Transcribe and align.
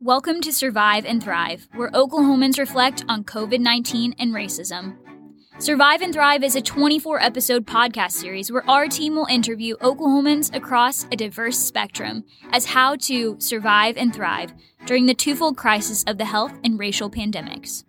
Welcome 0.00 0.40
to 0.42 0.52
Survive 0.52 1.04
and 1.04 1.20
Thrive, 1.20 1.66
where 1.74 1.90
Oklahomans 1.90 2.56
reflect 2.56 3.04
on 3.08 3.24
COVID 3.24 3.58
19 3.58 4.14
and 4.20 4.32
racism. 4.32 4.96
Survive 5.58 6.02
and 6.02 6.14
Thrive 6.14 6.44
is 6.44 6.54
a 6.54 6.60
24 6.60 7.20
episode 7.20 7.66
podcast 7.66 8.12
series 8.12 8.52
where 8.52 8.62
our 8.70 8.86
team 8.86 9.16
will 9.16 9.26
interview 9.26 9.74
Oklahomans 9.78 10.54
across 10.54 11.04
a 11.10 11.16
diverse 11.16 11.58
spectrum 11.58 12.22
as 12.52 12.64
how 12.64 12.94
to 12.94 13.34
survive 13.40 13.96
and 13.96 14.14
thrive 14.14 14.54
during 14.86 15.06
the 15.06 15.14
twofold 15.14 15.56
crisis 15.56 16.04
of 16.06 16.16
the 16.16 16.24
health 16.24 16.56
and 16.62 16.78
racial 16.78 17.10
pandemics. 17.10 17.82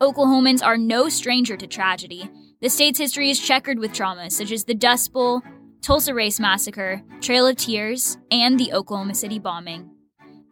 Oklahomans 0.00 0.64
are 0.64 0.78
no 0.78 1.10
stranger 1.10 1.58
to 1.58 1.66
tragedy. 1.66 2.26
The 2.62 2.70
state's 2.70 2.98
history 2.98 3.28
is 3.28 3.38
checkered 3.38 3.78
with 3.78 3.92
traumas 3.92 4.32
such 4.32 4.50
as 4.50 4.64
the 4.64 4.74
Dust 4.74 5.12
Bowl, 5.12 5.42
Tulsa 5.82 6.14
Race 6.14 6.40
Massacre, 6.40 7.02
Trail 7.20 7.46
of 7.46 7.56
Tears, 7.56 8.16
and 8.30 8.58
the 8.58 8.72
Oklahoma 8.72 9.14
City 9.14 9.38
bombing. 9.38 9.93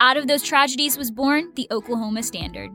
Out 0.02 0.16
of 0.16 0.26
those 0.26 0.42
tragedies 0.42 0.98
was 0.98 1.12
born 1.12 1.52
the 1.54 1.68
Oklahoma 1.70 2.24
Standard. 2.24 2.74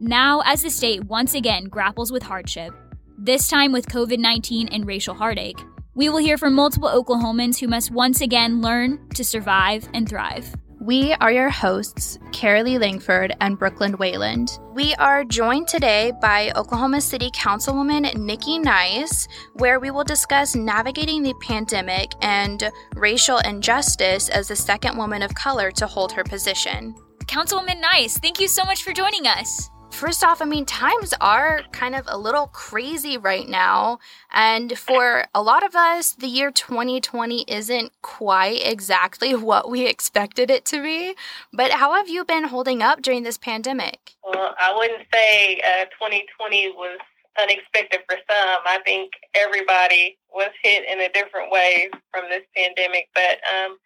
Now, 0.00 0.40
as 0.46 0.62
the 0.62 0.70
state 0.70 1.04
once 1.04 1.34
again 1.34 1.64
grapples 1.64 2.10
with 2.10 2.22
hardship, 2.22 2.72
this 3.18 3.46
time 3.46 3.72
with 3.72 3.88
COVID 3.88 4.18
19 4.18 4.68
and 4.68 4.86
racial 4.86 5.14
heartache, 5.14 5.60
we 5.94 6.08
will 6.08 6.16
hear 6.16 6.38
from 6.38 6.54
multiple 6.54 6.88
Oklahomans 6.88 7.60
who 7.60 7.68
must 7.68 7.90
once 7.90 8.22
again 8.22 8.62
learn 8.62 9.06
to 9.10 9.22
survive 9.22 9.86
and 9.92 10.08
thrive. 10.08 10.54
We 10.82 11.12
are 11.20 11.30
your 11.30 11.48
hosts, 11.48 12.18
Carolee 12.32 12.80
Langford 12.80 13.36
and 13.40 13.56
Brooklyn 13.56 13.96
Wayland. 13.98 14.58
We 14.74 14.96
are 14.96 15.22
joined 15.22 15.68
today 15.68 16.10
by 16.20 16.50
Oklahoma 16.56 17.00
City 17.00 17.30
Councilwoman 17.30 18.16
Nikki 18.16 18.58
Nice, 18.58 19.28
where 19.52 19.78
we 19.78 19.92
will 19.92 20.02
discuss 20.02 20.56
navigating 20.56 21.22
the 21.22 21.34
pandemic 21.40 22.10
and 22.20 22.68
racial 22.96 23.38
injustice 23.38 24.28
as 24.28 24.48
the 24.48 24.56
second 24.56 24.96
woman 24.96 25.22
of 25.22 25.32
color 25.36 25.70
to 25.70 25.86
hold 25.86 26.10
her 26.10 26.24
position. 26.24 26.96
Councilwoman 27.26 27.80
Nice, 27.80 28.18
thank 28.18 28.40
you 28.40 28.48
so 28.48 28.64
much 28.64 28.82
for 28.82 28.92
joining 28.92 29.28
us. 29.28 29.70
First 29.92 30.24
off, 30.24 30.40
I 30.40 30.46
mean, 30.46 30.64
times 30.64 31.14
are 31.20 31.60
kind 31.70 31.94
of 31.94 32.04
a 32.08 32.18
little 32.18 32.46
crazy 32.48 33.18
right 33.18 33.46
now. 33.46 34.00
And 34.32 34.76
for 34.76 35.26
a 35.34 35.42
lot 35.42 35.62
of 35.62 35.76
us, 35.76 36.12
the 36.12 36.26
year 36.26 36.50
2020 36.50 37.44
isn't 37.46 37.92
quite 38.00 38.66
exactly 38.66 39.34
what 39.50 39.70
we 39.70 39.86
expected 39.86 40.50
it 40.50 40.64
to 40.66 40.82
be. 40.82 41.14
But 41.52 41.72
how 41.72 41.94
have 41.94 42.08
you 42.08 42.24
been 42.24 42.44
holding 42.44 42.82
up 42.82 43.02
during 43.02 43.22
this 43.22 43.38
pandemic? 43.38 44.16
Well, 44.24 44.54
I 44.58 44.74
wouldn't 44.74 45.06
say 45.12 45.60
uh, 45.60 45.84
2020 45.84 46.70
was 46.70 46.98
unexpected 47.40 48.00
for 48.08 48.16
some. 48.28 48.60
I 48.66 48.80
think 48.84 49.12
everybody 49.34 50.18
was 50.32 50.50
hit 50.62 50.84
in 50.90 51.00
a 51.00 51.12
different 51.12 51.52
way 51.52 51.90
from 52.10 52.28
this 52.28 52.42
pandemic. 52.56 53.08
But 53.14 53.38
um, 53.54 53.76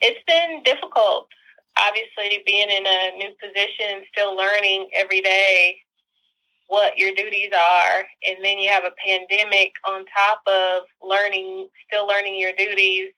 it's 0.00 0.20
been 0.26 0.62
difficult 0.64 1.28
obviously 1.80 2.42
being 2.46 2.68
in 2.68 2.86
a 2.86 3.16
new 3.16 3.30
position, 3.40 4.04
still 4.12 4.36
learning 4.36 4.88
every 4.94 5.20
day 5.20 5.76
what 6.66 6.96
your 6.96 7.12
duties 7.14 7.50
are, 7.52 8.04
and 8.28 8.44
then 8.44 8.58
you 8.58 8.70
have 8.70 8.84
a 8.84 8.92
pandemic 9.04 9.72
on 9.88 10.04
top 10.06 10.40
of 10.46 10.82
learning, 11.02 11.68
still 11.86 12.06
learning 12.06 12.38
your 12.38 12.52
duties. 12.52 13.08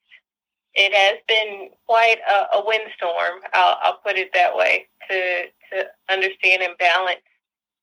It 0.74 0.94
has 0.94 1.18
been 1.28 1.68
quite 1.86 2.16
a, 2.26 2.56
a 2.56 2.64
windstorm. 2.66 3.40
I'll, 3.52 3.76
I'll, 3.82 3.98
put 3.98 4.16
it 4.16 4.30
that 4.32 4.56
way 4.56 4.86
to 5.10 5.44
to 5.72 5.84
understand 6.10 6.62
and 6.62 6.78
balance 6.78 7.20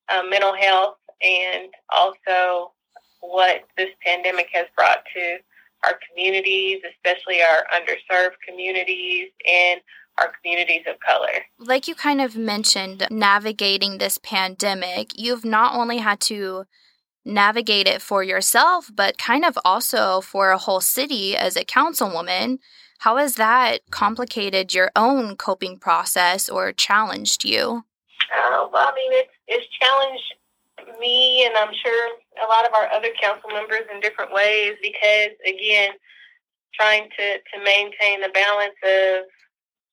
uh, 0.10 0.24
mental 0.28 0.56
health 0.56 0.96
and 1.22 1.70
also 1.96 2.72
what 3.22 3.66
this 3.78 3.90
pandemic 4.04 4.48
has 4.54 4.66
brought 4.76 5.04
to 5.14 5.38
our 5.86 6.00
communities, 6.10 6.82
especially 6.96 7.42
our 7.42 7.66
underserved 7.74 8.36
communities 8.48 9.30
and 9.48 9.82
our 10.20 10.32
communities 10.42 10.84
of 10.90 11.00
color. 11.00 11.46
Like 11.58 11.88
you 11.88 11.96
kind 11.96 12.22
of 12.22 12.36
mentioned, 12.36 13.08
navigating 13.10 13.98
this 13.98 14.18
pandemic, 14.18 15.12
you've 15.16 15.46
not 15.46 15.76
only 15.76 15.98
had 15.98 16.20
to 16.22 16.66
navigate 17.26 17.88
it 17.88 18.02
for 18.02 18.24
yourself, 18.24 18.90
but 18.94 19.18
kind 19.18 19.46
of 19.46 19.58
also 19.64 20.22
for 20.22 20.52
a 20.52 20.58
whole 20.58 20.82
city 20.82 21.36
as 21.36 21.56
a 21.56 21.66
councilwoman. 21.66 22.60
How 23.00 23.18
has 23.18 23.36
that 23.36 23.82
complicated 23.92 24.74
your 24.74 24.92
own 24.96 25.38
coping 25.38 25.78
process 25.78 26.50
or 26.50 26.74
challenged 26.74 27.46
you? 27.46 27.86
Uh, 28.34 28.68
well, 28.72 28.88
I 28.88 28.94
mean, 28.96 29.12
it's, 29.14 29.34
it's 29.48 29.68
challenged 29.80 30.34
me 31.00 31.46
and 31.46 31.56
I'm 31.56 31.74
sure 31.84 32.10
a 32.44 32.48
lot 32.48 32.66
of 32.66 32.74
our 32.74 32.90
other 32.92 33.10
council 33.22 33.50
members 33.52 33.84
in 33.94 34.00
different 34.02 34.34
ways 34.34 34.76
because, 34.82 35.32
again, 35.48 35.92
trying 36.74 37.10
to, 37.18 37.38
to 37.38 37.64
maintain 37.64 38.22
the 38.22 38.30
balance 38.34 38.76
of 38.84 39.24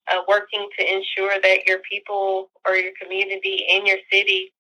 uh, 0.09 0.21
working 0.29 0.69
to 0.79 0.83
ensure 0.85 1.41
that 1.43 1.67
your 1.67 1.79
people 1.91 2.51
or 2.67 2.75
your 2.77 2.93
community 3.01 3.67
in 3.69 3.87
your 3.87 3.99
city 4.13 4.53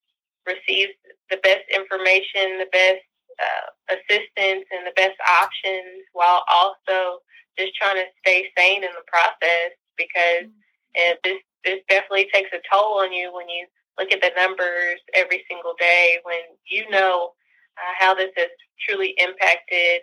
receives 0.46 0.92
the 1.30 1.38
best 1.42 1.64
information, 1.74 2.58
the 2.58 2.70
best 2.72 3.02
uh, 3.38 3.94
assistance, 3.94 4.64
and 4.70 4.86
the 4.86 4.94
best 4.96 5.18
options, 5.28 6.06
while 6.12 6.42
also 6.50 7.20
just 7.58 7.74
trying 7.74 7.96
to 7.96 8.06
stay 8.20 8.46
sane 8.56 8.84
in 8.84 8.90
the 8.94 9.04
process. 9.06 9.74
Because 9.96 10.50
uh, 10.96 11.14
this 11.24 11.38
this 11.64 11.80
definitely 11.88 12.28
takes 12.32 12.50
a 12.52 12.60
toll 12.70 13.00
on 13.00 13.12
you 13.12 13.32
when 13.32 13.48
you 13.48 13.66
look 13.98 14.12
at 14.12 14.20
the 14.20 14.30
numbers 14.36 15.00
every 15.14 15.44
single 15.48 15.74
day. 15.78 16.18
When 16.22 16.56
you 16.68 16.88
know 16.90 17.32
uh, 17.78 17.92
how 17.98 18.14
this 18.14 18.30
has 18.36 18.50
truly 18.86 19.14
impacted 19.18 20.02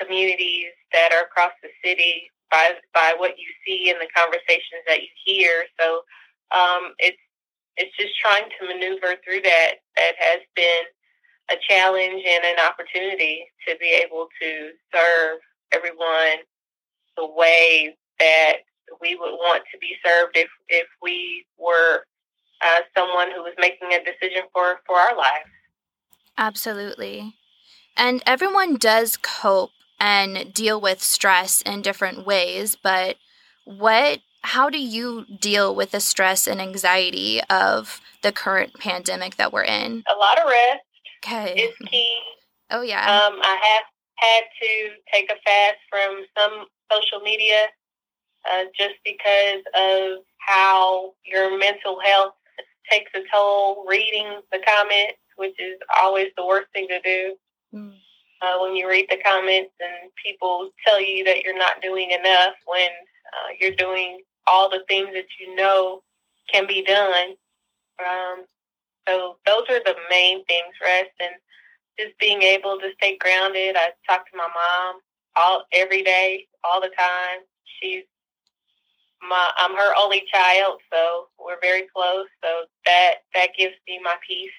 communities 0.00 0.72
that 0.92 1.12
are 1.12 1.24
across 1.24 1.52
the 1.62 1.70
city 1.84 2.30
by 2.50 2.72
by 2.94 3.14
what 3.18 3.38
you 3.38 3.46
see 3.66 3.90
and 3.90 4.00
the 4.00 4.08
conversations 4.14 4.84
that 4.86 5.00
you 5.02 5.08
hear. 5.24 5.64
So 5.78 6.02
um, 6.56 6.94
it's 6.98 7.18
it's 7.76 7.96
just 7.96 8.18
trying 8.18 8.48
to 8.58 8.66
maneuver 8.66 9.16
through 9.24 9.42
that. 9.42 9.74
That 9.96 10.14
has 10.18 10.40
been 10.54 10.84
a 11.50 11.56
challenge 11.68 12.22
and 12.26 12.44
an 12.44 12.58
opportunity 12.64 13.46
to 13.68 13.76
be 13.78 13.90
able 14.04 14.28
to 14.40 14.70
serve 14.92 15.38
everyone 15.72 16.42
the 17.16 17.26
way 17.26 17.96
that 18.18 18.56
we 19.00 19.16
would 19.16 19.32
want 19.32 19.62
to 19.72 19.78
be 19.78 19.94
served 20.04 20.36
if 20.36 20.48
if 20.68 20.86
we 21.02 21.44
were 21.58 22.04
uh, 22.62 22.80
someone 22.96 23.28
who 23.34 23.42
was 23.42 23.54
making 23.58 23.92
a 23.92 23.98
decision 23.98 24.42
for 24.52 24.80
for 24.86 24.96
our 24.96 25.16
lives. 25.16 25.50
Absolutely. 26.38 27.34
And 27.96 28.22
everyone 28.26 28.76
does 28.76 29.16
cope 29.16 29.70
and 29.98 30.52
deal 30.52 30.80
with 30.80 31.02
stress 31.02 31.62
in 31.62 31.82
different 31.82 32.26
ways, 32.26 32.76
but 32.80 33.16
what 33.64 34.20
how 34.42 34.70
do 34.70 34.78
you 34.78 35.24
deal 35.40 35.74
with 35.74 35.90
the 35.90 35.98
stress 35.98 36.46
and 36.46 36.60
anxiety 36.60 37.40
of 37.50 38.00
the 38.22 38.30
current 38.30 38.78
pandemic 38.78 39.36
that 39.36 39.52
we're 39.52 39.64
in? 39.64 40.04
A 40.06 40.16
lot 40.16 40.38
of 40.38 40.48
rest 40.48 40.84
okay. 41.24 41.54
is 41.54 41.74
key. 41.88 42.18
Oh 42.68 42.82
yeah. 42.82 42.98
Um, 42.98 43.38
I 43.42 43.56
have 43.62 43.84
had 44.16 44.42
to 44.60 44.88
take 45.14 45.30
a 45.30 45.36
fast 45.44 45.76
from 45.88 46.24
some 46.36 46.66
social 46.90 47.20
media 47.20 47.66
uh, 48.50 48.64
just 48.76 48.94
because 49.04 49.62
of 49.72 50.24
how 50.38 51.12
your 51.24 51.56
mental 51.56 52.00
health 52.04 52.32
takes 52.90 53.12
a 53.14 53.20
toll. 53.32 53.84
Reading 53.88 54.40
the 54.50 54.58
comments, 54.66 55.20
which 55.36 55.54
is 55.60 55.78
always 55.96 56.26
the 56.36 56.44
worst 56.44 56.66
thing 56.74 56.88
to 56.88 57.00
do. 57.02 57.36
Mm 57.72 57.94
uh, 58.46 58.58
when 58.60 58.76
you 58.76 58.88
read 58.88 59.06
the 59.10 59.18
comments 59.24 59.72
and 59.80 60.10
people 60.24 60.70
tell 60.86 61.00
you 61.00 61.24
that 61.24 61.42
you're 61.42 61.58
not 61.58 61.82
doing 61.82 62.10
enough 62.12 62.54
when 62.66 62.88
uh, 62.88 63.50
you're 63.60 63.74
doing 63.74 64.20
all 64.46 64.70
the 64.70 64.84
things 64.88 65.08
that 65.14 65.26
you 65.40 65.54
know 65.56 66.02
can 66.52 66.66
be 66.66 66.84
done. 66.84 67.34
Um, 67.98 68.44
so 69.08 69.36
those 69.46 69.64
are 69.70 69.80
the 69.84 69.96
main 70.10 70.44
things, 70.44 70.74
rest 70.82 71.10
and 71.20 71.34
just 71.98 72.18
being 72.20 72.42
able 72.42 72.78
to 72.78 72.90
stay 72.98 73.16
grounded. 73.16 73.76
I 73.76 73.90
talk 74.08 74.30
to 74.30 74.36
my 74.36 74.48
mom 74.48 75.00
all 75.36 75.64
every 75.72 76.02
day, 76.02 76.46
all 76.64 76.80
the 76.80 76.90
time. 76.98 77.40
She's 77.80 78.04
my 79.28 79.50
I'm 79.56 79.74
her 79.76 79.94
only 79.98 80.24
child, 80.32 80.80
so 80.92 81.28
we're 81.38 81.60
very 81.60 81.86
close. 81.94 82.26
So 82.44 82.66
that 82.84 83.24
that 83.34 83.50
gives 83.58 83.74
me 83.88 84.00
my 84.02 84.16
peace 84.26 84.50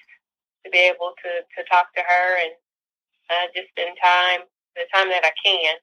to 0.64 0.70
be 0.70 0.78
able 0.78 1.12
to 1.22 1.62
to 1.62 1.68
talk 1.70 1.94
to 1.94 2.02
her 2.02 2.38
and 2.42 2.52
uh, 3.30 3.46
just 3.54 3.68
spend 3.70 3.96
time, 4.02 4.46
the 4.76 4.84
time 4.94 5.08
that 5.10 5.24
I 5.24 5.32
can, 5.42 5.76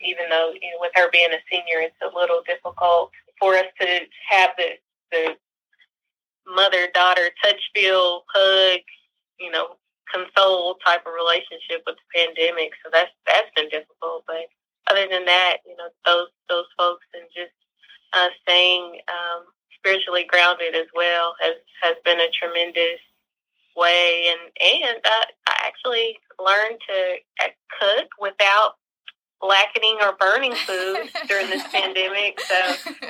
even 0.00 0.28
though 0.30 0.52
you 0.52 0.70
know, 0.72 0.80
with 0.80 0.92
her 0.94 1.10
being 1.10 1.32
a 1.32 1.40
senior, 1.50 1.80
it's 1.80 1.96
a 2.02 2.14
little 2.14 2.42
difficult 2.46 3.10
for 3.38 3.56
us 3.56 3.66
to 3.80 3.86
have 4.30 4.50
the 4.56 4.78
the 5.12 5.36
mother 6.46 6.88
daughter 6.94 7.30
touch, 7.42 7.60
feel, 7.74 8.24
hug, 8.34 8.80
you 9.38 9.50
know, 9.50 9.76
console 10.12 10.76
type 10.84 11.06
of 11.06 11.12
relationship 11.14 11.82
with 11.86 11.96
the 11.96 12.08
pandemic. 12.14 12.72
So 12.84 12.90
that's 12.92 13.12
that's 13.26 13.50
been 13.56 13.68
difficult. 13.68 14.24
But 14.26 14.50
other 14.90 15.06
than 15.10 15.24
that, 15.26 15.58
you 15.66 15.76
know, 15.76 15.88
those 16.06 16.28
those 16.48 16.66
folks 16.78 17.06
and 17.14 17.24
just 17.34 17.54
uh, 18.12 18.28
staying 18.42 19.00
um, 19.08 19.46
spiritually 19.78 20.26
grounded 20.28 20.74
as 20.74 20.86
well 20.94 21.34
has 21.40 21.54
has 21.82 21.96
been 22.04 22.20
a 22.20 22.30
tremendous 22.34 23.00
way 23.76 24.28
and 24.30 24.40
and 24.60 25.00
I, 25.04 25.24
I 25.48 25.54
actually 25.66 26.18
learned 26.38 26.78
to 26.88 27.44
uh, 27.44 27.48
cook 27.80 28.08
without 28.20 28.74
blackening 29.40 29.96
or 30.02 30.14
burning 30.18 30.54
food 30.54 31.08
during 31.28 31.48
this 31.50 31.62
pandemic. 31.72 32.38
So 32.40 32.54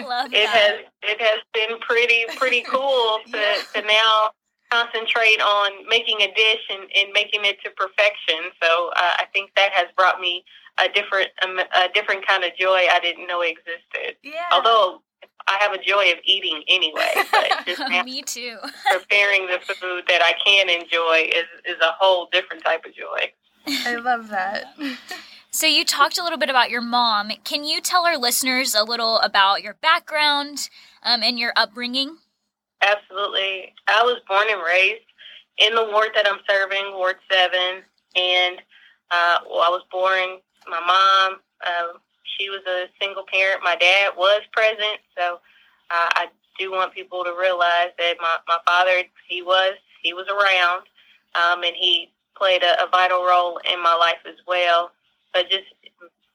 Love 0.06 0.26
it 0.32 0.46
that. 0.46 0.48
has 0.48 0.80
it 1.02 1.20
has 1.20 1.40
been 1.54 1.78
pretty 1.80 2.24
pretty 2.36 2.62
cool 2.62 3.18
to, 3.32 3.36
Yeah. 3.38 3.56
to 3.74 3.82
now 3.86 4.30
concentrate 4.72 5.40
on 5.42 5.72
making 5.88 6.20
a 6.20 6.32
dish 6.32 6.62
and, 6.70 6.82
and 6.96 7.12
making 7.12 7.44
it 7.44 7.56
to 7.64 7.70
perfection. 7.70 8.52
So 8.62 8.90
uh, 8.96 9.14
I 9.18 9.24
think 9.32 9.50
that 9.56 9.72
has 9.72 9.86
brought 9.96 10.20
me 10.20 10.44
a 10.78 10.88
different 10.88 11.28
um, 11.44 11.58
a 11.58 11.88
different 11.92 12.24
kind 12.26 12.44
of 12.44 12.50
joy 12.58 12.86
I 12.90 13.00
didn't 13.02 13.26
know 13.26 13.40
existed. 13.42 14.16
yeah. 14.22 14.46
Although 14.52 15.02
I 15.48 15.58
have 15.60 15.72
a 15.72 15.82
joy 15.82 16.12
of 16.12 16.18
eating 16.24 16.62
anyway, 16.68 17.10
but 17.32 17.48
just 17.66 17.80
Me 18.04 18.22
too. 18.22 18.56
preparing 18.92 19.46
the 19.46 19.58
food 19.74 20.04
that 20.08 20.22
I 20.22 20.34
can 20.44 20.68
enjoy 20.68 21.28
is 21.34 21.46
is 21.64 21.80
a 21.80 21.92
whole 21.98 22.28
different 22.32 22.62
type 22.64 22.84
of 22.84 22.94
joy. 22.94 23.32
I 23.86 23.96
love 23.96 24.28
that. 24.28 24.74
So 25.50 25.66
you 25.66 25.84
talked 25.84 26.16
a 26.18 26.22
little 26.22 26.38
bit 26.38 26.48
about 26.48 26.70
your 26.70 26.80
mom. 26.80 27.32
Can 27.44 27.64
you 27.64 27.80
tell 27.80 28.06
our 28.06 28.16
listeners 28.16 28.74
a 28.74 28.84
little 28.84 29.18
about 29.18 29.62
your 29.62 29.74
background 29.74 30.68
um, 31.02 31.22
and 31.22 31.38
your 31.38 31.52
upbringing? 31.56 32.18
Absolutely. 32.80 33.74
I 33.88 34.02
was 34.02 34.20
born 34.28 34.46
and 34.48 34.62
raised 34.64 35.04
in 35.58 35.74
the 35.74 35.84
ward 35.90 36.10
that 36.14 36.26
I'm 36.26 36.38
serving, 36.48 36.92
Ward 36.94 37.16
7. 37.30 37.82
And 38.16 38.58
uh, 39.10 39.38
well, 39.48 39.60
I 39.60 39.70
was 39.70 39.82
born, 39.90 40.38
my 40.68 40.80
mom, 40.80 41.40
uh, 41.66 41.98
she 42.40 42.50
was 42.50 42.62
a 42.66 42.86
single 43.00 43.24
parent. 43.32 43.62
My 43.62 43.76
dad 43.76 44.12
was 44.16 44.42
present. 44.52 45.00
So 45.18 45.34
uh, 45.90 46.10
I 46.16 46.28
do 46.58 46.72
want 46.72 46.94
people 46.94 47.24
to 47.24 47.36
realize 47.38 47.90
that 47.98 48.16
my, 48.20 48.38
my 48.48 48.58
father, 48.66 49.02
he 49.28 49.42
was, 49.42 49.74
he 50.02 50.14
was 50.14 50.26
around. 50.28 50.84
Um, 51.36 51.64
and 51.64 51.76
he 51.76 52.10
played 52.36 52.64
a, 52.64 52.82
a 52.84 52.88
vital 52.90 53.24
role 53.24 53.60
in 53.72 53.82
my 53.82 53.94
life 53.94 54.24
as 54.26 54.36
well. 54.48 54.92
But 55.34 55.50
just 55.50 55.68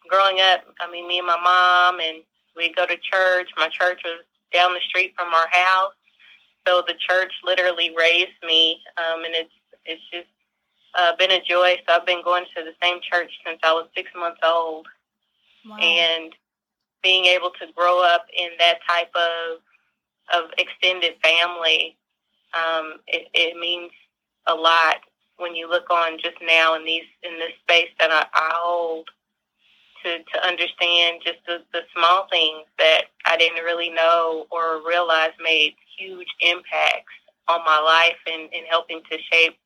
growing 0.09 0.39
up, 0.41 0.63
I 0.79 0.91
mean, 0.91 1.07
me 1.07 1.19
and 1.19 1.27
my 1.27 1.41
mom, 1.41 1.99
and 1.99 2.23
we'd 2.55 2.75
go 2.75 2.85
to 2.85 2.97
church. 2.97 3.49
My 3.57 3.69
church 3.69 4.01
was 4.05 4.23
down 4.53 4.73
the 4.73 4.81
street 4.87 5.13
from 5.17 5.33
our 5.33 5.47
house 5.51 5.93
so 6.67 6.83
the 6.87 6.95
church 6.95 7.33
literally 7.43 7.93
raised 7.97 8.37
me, 8.45 8.81
um, 8.97 9.23
and 9.25 9.35
it's 9.35 9.53
it's 9.85 10.03
just 10.11 10.27
uh, 10.97 11.15
been 11.17 11.31
a 11.31 11.41
joy. 11.41 11.77
So 11.87 11.95
I've 11.95 12.05
been 12.05 12.23
going 12.23 12.45
to 12.55 12.63
the 12.63 12.73
same 12.81 12.99
church 13.01 13.31
since 13.45 13.59
I 13.63 13.73
was 13.73 13.87
six 13.95 14.09
months 14.17 14.41
old, 14.43 14.87
Wow. 15.67 15.77
and 15.77 16.33
being 17.03 17.25
able 17.25 17.51
to 17.51 17.67
grow 17.75 18.01
up 18.03 18.25
in 18.37 18.49
that 18.59 18.79
type 18.87 19.11
of 19.15 19.59
of 20.33 20.49
extended 20.57 21.13
family, 21.23 21.97
um, 22.55 22.95
it, 23.07 23.27
it 23.33 23.57
means 23.59 23.91
a 24.47 24.55
lot 24.55 24.97
when 25.37 25.55
you 25.55 25.69
look 25.69 25.89
on 25.91 26.17
just 26.23 26.37
now 26.41 26.75
in 26.75 26.85
these 26.85 27.03
in 27.23 27.37
this 27.39 27.53
space 27.63 27.89
that 27.99 28.11
I, 28.11 28.25
I 28.33 28.51
hold 28.55 29.07
to 30.03 30.19
to 30.19 30.47
understand 30.47 31.21
just 31.25 31.39
the, 31.47 31.59
the 31.73 31.81
small 31.95 32.27
things 32.31 32.65
that 32.79 33.03
I 33.25 33.37
didn't 33.37 33.63
really 33.63 33.89
know 33.89 34.47
or 34.51 34.81
realize 34.87 35.31
made 35.43 35.75
huge 35.97 36.27
impacts 36.41 37.13
on 37.47 37.61
my 37.65 37.79
life 37.79 38.17
and, 38.27 38.43
and 38.53 38.65
helping 38.69 39.01
to 39.11 39.17
shape 39.31 39.57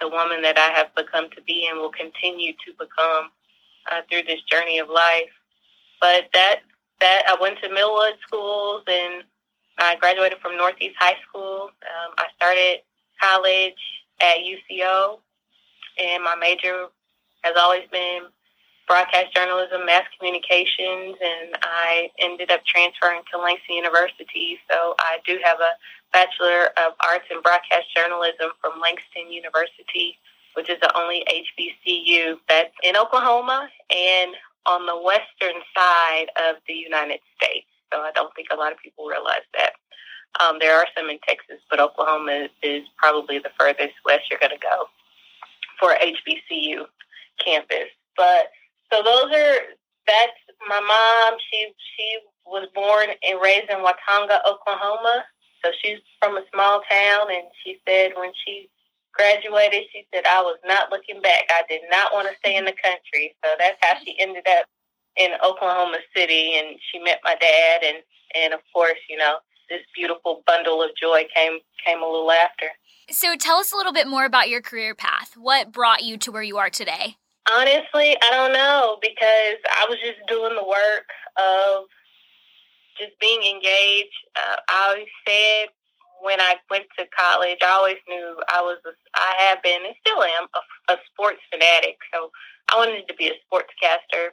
the 0.00 0.08
woman 0.08 0.42
that 0.42 0.58
I 0.58 0.70
have 0.76 0.94
become 0.94 1.30
to 1.36 1.42
be 1.42 1.68
and 1.70 1.78
will 1.78 1.92
continue 1.92 2.52
to 2.52 2.72
become 2.78 3.30
uh, 3.90 4.02
through 4.10 4.24
this 4.24 4.42
journey 4.42 4.78
of 4.78 4.88
life. 4.88 5.30
But 6.00 6.24
that 6.32 6.60
that 7.00 7.22
I 7.28 7.36
went 7.40 7.58
to 7.62 7.68
Millwood 7.68 8.14
schools 8.26 8.82
and 8.86 9.24
I 9.78 9.96
graduated 9.96 10.38
from 10.38 10.56
Northeast 10.56 10.96
High 10.98 11.16
School. 11.28 11.70
Um, 11.82 12.14
I 12.16 12.26
started 12.36 12.80
college 13.20 13.74
at 14.20 14.38
UCO, 14.38 15.18
and 16.02 16.24
my 16.24 16.34
major 16.34 16.86
has 17.42 17.54
always 17.58 17.82
been 17.92 18.22
broadcast 18.86 19.34
journalism, 19.34 19.84
mass 19.84 20.04
communications, 20.16 21.16
and 21.20 21.58
I 21.62 22.08
ended 22.18 22.50
up 22.50 22.64
transferring 22.64 23.22
to 23.32 23.38
Langston 23.38 23.76
University. 23.76 24.58
So 24.70 24.94
I 24.98 25.18
do 25.26 25.38
have 25.42 25.58
a 25.60 25.72
Bachelor 26.12 26.70
of 26.78 26.94
Arts 27.04 27.26
in 27.30 27.42
Broadcast 27.42 27.92
Journalism 27.94 28.52
from 28.60 28.80
Langston 28.80 29.30
University, 29.30 30.16
which 30.54 30.70
is 30.70 30.78
the 30.80 30.96
only 30.96 31.26
HBCU 31.28 32.38
that's 32.48 32.72
in 32.82 32.96
Oklahoma 32.96 33.68
and 33.90 34.32
on 34.66 34.86
the 34.86 34.96
western 34.96 35.62
side 35.76 36.26
of 36.48 36.56
the 36.66 36.74
United 36.74 37.20
States. 37.36 37.66
So 37.92 38.00
I 38.00 38.10
don't 38.14 38.34
think 38.34 38.48
a 38.52 38.56
lot 38.56 38.72
of 38.72 38.78
people 38.78 39.06
realize 39.06 39.46
that. 39.54 39.72
Um, 40.40 40.58
there 40.60 40.76
are 40.76 40.86
some 40.96 41.08
in 41.08 41.18
Texas, 41.26 41.62
but 41.70 41.80
Oklahoma 41.80 42.32
is, 42.32 42.50
is 42.62 42.82
probably 42.98 43.38
the 43.38 43.50
furthest 43.58 43.94
west 44.04 44.24
you're 44.30 44.40
going 44.40 44.52
to 44.52 44.58
go 44.58 44.86
for 45.80 45.94
HBCU 45.94 46.84
campus. 47.42 47.88
But 48.16 48.50
so 48.92 49.02
those 49.02 49.32
are 49.32 49.56
that's 50.06 50.38
my 50.68 50.80
mom. 50.80 51.38
She 51.50 51.66
she 51.96 52.18
was 52.44 52.68
born 52.74 53.08
and 53.10 53.40
raised 53.40 53.70
in 53.70 53.78
Watonga, 53.78 54.40
Oklahoma. 54.46 55.24
So 55.64 55.70
she's 55.82 55.98
from 56.20 56.36
a 56.36 56.44
small 56.52 56.82
town, 56.88 57.26
and 57.32 57.44
she 57.64 57.78
said 57.86 58.12
when 58.16 58.32
she 58.44 58.68
graduated, 59.16 59.84
she 59.92 60.06
said 60.12 60.24
I 60.26 60.42
was 60.42 60.58
not 60.64 60.90
looking 60.90 61.20
back. 61.22 61.44
I 61.50 61.62
did 61.68 61.82
not 61.90 62.12
want 62.12 62.28
to 62.28 62.36
stay 62.38 62.56
in 62.56 62.64
the 62.64 62.74
country. 62.82 63.34
So 63.44 63.50
that's 63.58 63.78
how 63.80 63.94
she 64.04 64.16
ended 64.20 64.46
up 64.48 64.66
in 65.16 65.30
Oklahoma 65.44 65.98
City, 66.14 66.56
and 66.58 66.78
she 66.90 66.98
met 66.98 67.20
my 67.24 67.34
dad, 67.40 67.82
and 67.82 67.98
and 68.34 68.52
of 68.52 68.60
course, 68.72 68.98
you 69.08 69.16
know, 69.16 69.36
this 69.70 69.80
beautiful 69.94 70.42
bundle 70.46 70.82
of 70.82 70.90
joy 71.00 71.24
came 71.34 71.58
came 71.84 72.02
a 72.02 72.06
little 72.06 72.30
after. 72.30 72.66
So 73.10 73.36
tell 73.36 73.56
us 73.56 73.72
a 73.72 73.76
little 73.76 73.92
bit 73.92 74.08
more 74.08 74.24
about 74.24 74.48
your 74.48 74.60
career 74.60 74.94
path. 74.94 75.34
What 75.36 75.72
brought 75.72 76.04
you 76.04 76.16
to 76.18 76.32
where 76.32 76.42
you 76.42 76.58
are 76.58 76.70
today? 76.70 77.16
Honestly, 77.50 78.16
I 78.22 78.30
don't 78.32 78.52
know 78.52 78.98
because 79.00 79.58
I 79.70 79.86
was 79.88 79.98
just 80.04 80.18
doing 80.26 80.56
the 80.56 80.66
work 80.66 81.06
of 81.38 81.84
just 82.98 83.12
being 83.20 83.42
engaged. 83.42 84.14
Uh, 84.34 84.56
I 84.68 84.88
always 84.88 85.06
said 85.26 85.68
when 86.22 86.40
I 86.40 86.56
went 86.70 86.84
to 86.98 87.06
college, 87.16 87.58
I 87.62 87.70
always 87.70 87.96
knew 88.08 88.36
I 88.48 88.62
was, 88.62 88.78
a, 88.86 88.90
I 89.14 89.34
have 89.48 89.62
been 89.62 89.84
and 89.84 89.94
still 90.00 90.22
am 90.22 90.46
a, 90.54 90.92
a 90.92 90.96
sports 91.12 91.40
fanatic. 91.50 91.96
So 92.12 92.30
I 92.72 92.76
wanted 92.76 93.06
to 93.08 93.14
be 93.14 93.28
a 93.28 93.38
sportscaster. 93.46 94.30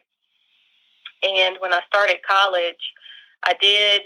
And 1.23 1.57
when 1.59 1.73
I 1.73 1.81
started 1.87 2.17
college, 2.27 2.81
I 3.43 3.53
did 3.61 4.03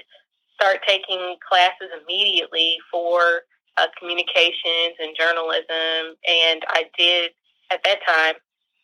start 0.55 0.79
taking 0.87 1.35
classes 1.47 1.89
immediately 2.01 2.77
for 2.91 3.41
uh, 3.77 3.87
communications 3.99 4.97
and 4.99 5.15
journalism. 5.17 6.17
And 6.27 6.63
I 6.67 6.85
did 6.97 7.31
at 7.71 7.83
that 7.83 7.99
time. 8.05 8.35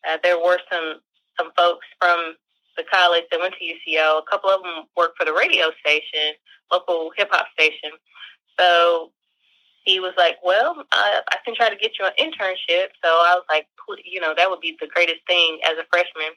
Uh, 0.08 0.18
there 0.22 0.38
were 0.38 0.58
some 0.70 1.00
some 1.38 1.50
folks 1.56 1.86
from 2.00 2.34
the 2.76 2.84
college 2.92 3.24
that 3.30 3.40
went 3.40 3.54
to 3.58 3.64
UCO. 3.64 4.20
A 4.20 4.30
couple 4.30 4.50
of 4.50 4.62
them 4.62 4.84
worked 4.96 5.18
for 5.18 5.24
the 5.24 5.32
radio 5.32 5.70
station, 5.80 6.34
local 6.72 7.10
hip 7.16 7.28
hop 7.30 7.46
station. 7.58 7.90
So 8.58 9.10
he 9.84 10.00
was 10.00 10.12
like, 10.16 10.36
"Well, 10.42 10.84
I, 10.92 11.20
I 11.30 11.36
can 11.44 11.54
try 11.54 11.68
to 11.70 11.76
get 11.76 11.92
you 11.98 12.06
an 12.06 12.12
internship." 12.18 12.88
So 13.02 13.08
I 13.08 13.34
was 13.34 13.44
like, 13.50 13.66
"You 14.04 14.20
know, 14.20 14.34
that 14.36 14.50
would 14.50 14.60
be 14.60 14.76
the 14.80 14.86
greatest 14.86 15.20
thing 15.26 15.60
as 15.66 15.78
a 15.78 15.84
freshman." 15.90 16.32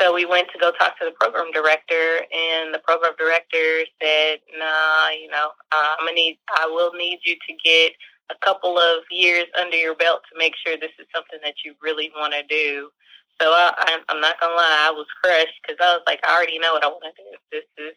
So 0.00 0.14
we 0.14 0.24
went 0.24 0.48
to 0.52 0.58
go 0.58 0.72
talk 0.72 0.98
to 0.98 1.04
the 1.04 1.12
program 1.12 1.52
director, 1.52 2.24
and 2.32 2.72
the 2.72 2.80
program 2.80 3.12
director 3.18 3.84
said, 4.00 4.40
"Nah, 4.56 5.08
you 5.10 5.28
know, 5.28 5.52
uh, 5.72 5.96
I'm 5.98 6.06
gonna 6.06 6.12
need, 6.12 6.38
I 6.56 6.66
will 6.66 6.92
need 6.92 7.20
you 7.24 7.36
to 7.36 7.52
get 7.64 7.92
a 8.30 8.34
couple 8.44 8.78
of 8.78 9.02
years 9.10 9.46
under 9.58 9.76
your 9.76 9.94
belt 9.94 10.22
to 10.32 10.38
make 10.38 10.54
sure 10.56 10.76
this 10.76 10.92
is 10.98 11.06
something 11.14 11.40
that 11.42 11.54
you 11.64 11.74
really 11.82 12.10
want 12.16 12.32
to 12.34 12.42
do." 12.44 12.90
So 13.40 13.52
I, 13.52 13.98
I'm, 14.08 14.20
not 14.20 14.38
gonna 14.38 14.54
lie, 14.54 14.86
I 14.88 14.90
was 14.90 15.06
crushed 15.24 15.60
because 15.62 15.78
I 15.80 15.94
was 15.94 16.02
like, 16.06 16.20
I 16.24 16.36
already 16.36 16.58
know 16.58 16.74
what 16.74 16.84
I 16.84 16.88
want 16.88 17.04
to 17.04 17.22
do. 17.22 17.36
This 17.50 17.64
is, 17.78 17.94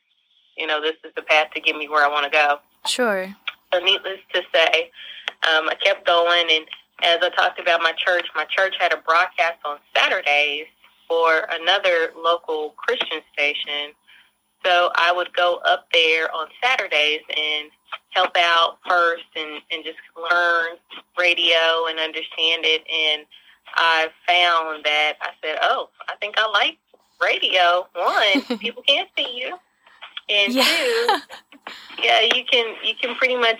you 0.56 0.68
know, 0.68 0.80
this 0.82 0.96
is 1.04 1.12
the 1.18 1.22
path 1.22 1.48
to 1.54 1.60
get 1.60 1.75
me 1.75 1.90
where 1.90 2.06
I 2.06 2.08
want 2.08 2.24
to 2.24 2.32
go. 2.32 2.60
Sure. 2.86 3.36
So 3.74 3.80
needless 3.80 4.20
to 4.34 4.42
say, 4.54 4.92
um, 5.50 5.70
I 5.70 5.75
kept 5.82 6.06
going, 6.06 6.48
and 6.52 6.66
as 7.04 7.20
I 7.22 7.30
talked 7.30 7.60
about 7.60 7.82
my 7.82 7.94
church, 7.94 8.25
my 8.36 8.46
church 8.46 8.75
had 8.80 8.94
a 8.94 8.98
broadcast 8.98 9.60
on 9.66 9.78
Saturdays 9.96 10.66
for 11.08 11.48
another 11.50 12.12
local 12.16 12.74
Christian 12.78 13.22
station. 13.34 13.94
So 14.66 14.92
I 14.96 15.12
would 15.12 15.34
go 15.36 15.60
up 15.66 15.88
there 15.92 16.34
on 16.34 16.48
Saturdays 16.63 17.22
and 17.36 17.70
help 18.12 18.32
out 18.38 18.78
first 18.88 19.25
and, 19.36 19.62
and 19.72 19.84
just 19.84 19.98
learn 20.16 20.78
radio 21.18 21.88
and 21.90 22.00
understand 22.00 22.63
it. 22.63 22.84
And 22.90 23.25
I 23.75 24.08
found 24.28 24.86
that 24.86 25.13
I 25.22 25.30
said, 25.44 25.58
oh, 25.62 25.90
I 26.08 26.16
think 26.22 26.36
I 26.38 26.50
like 26.50 26.78
radio. 27.22 27.88
One, 27.94 28.58
people 28.60 28.84
can't 28.84 29.10
see 29.18 29.40
you. 29.42 29.58
And 30.30 30.53
Yeah. 30.53 30.65
two, 30.65 31.22
yeah, 32.01 32.22
you 32.22 32.44
can 32.46 32.75
you 32.84 32.96
can 32.96 33.15
pretty 33.15 33.36
much 33.36 33.60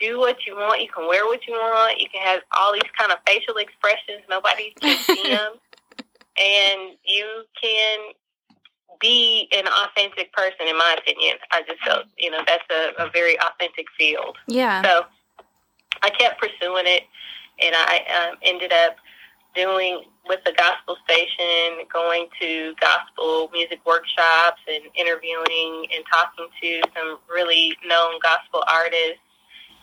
do 0.00 0.18
what 0.18 0.46
you 0.46 0.56
want. 0.56 0.80
You 0.80 0.88
can 0.88 1.06
wear 1.06 1.26
what 1.26 1.46
you 1.46 1.54
want. 1.54 2.00
You 2.00 2.08
can 2.12 2.22
have 2.22 2.40
all 2.58 2.72
these 2.72 2.90
kind 2.98 3.12
of 3.12 3.18
facial 3.26 3.56
expressions. 3.56 4.22
Nobody 4.28 4.74
can 4.80 4.98
see 5.06 5.28
them, 5.28 5.52
and 6.38 6.96
you 7.04 7.44
can 7.60 7.98
be 9.00 9.48
an 9.56 9.66
authentic 9.66 10.32
person. 10.32 10.66
In 10.68 10.76
my 10.76 10.96
opinion, 10.98 11.36
I 11.52 11.62
just 11.62 11.82
felt 11.84 12.06
you 12.18 12.30
know 12.30 12.40
that's 12.46 12.64
a, 12.70 13.04
a 13.04 13.10
very 13.10 13.38
authentic 13.40 13.86
field. 13.98 14.36
Yeah. 14.46 14.82
So 14.82 15.04
I 16.02 16.10
kept 16.10 16.40
pursuing 16.40 16.86
it, 16.86 17.04
and 17.62 17.74
I 17.76 18.30
um, 18.30 18.38
ended 18.42 18.72
up 18.72 18.96
doing 19.54 20.04
with 20.26 20.40
the 20.44 20.52
gospel 20.52 20.96
station, 21.04 21.86
going 21.92 22.28
to 22.40 22.74
gospel 22.80 23.50
music 23.52 23.80
workshops 23.84 24.60
and 24.68 24.84
interviewing 24.94 25.86
and 25.94 26.04
talking 26.10 26.46
to 26.62 26.80
some 26.94 27.18
really 27.32 27.76
known 27.86 28.14
gospel 28.22 28.62
artists. 28.70 29.18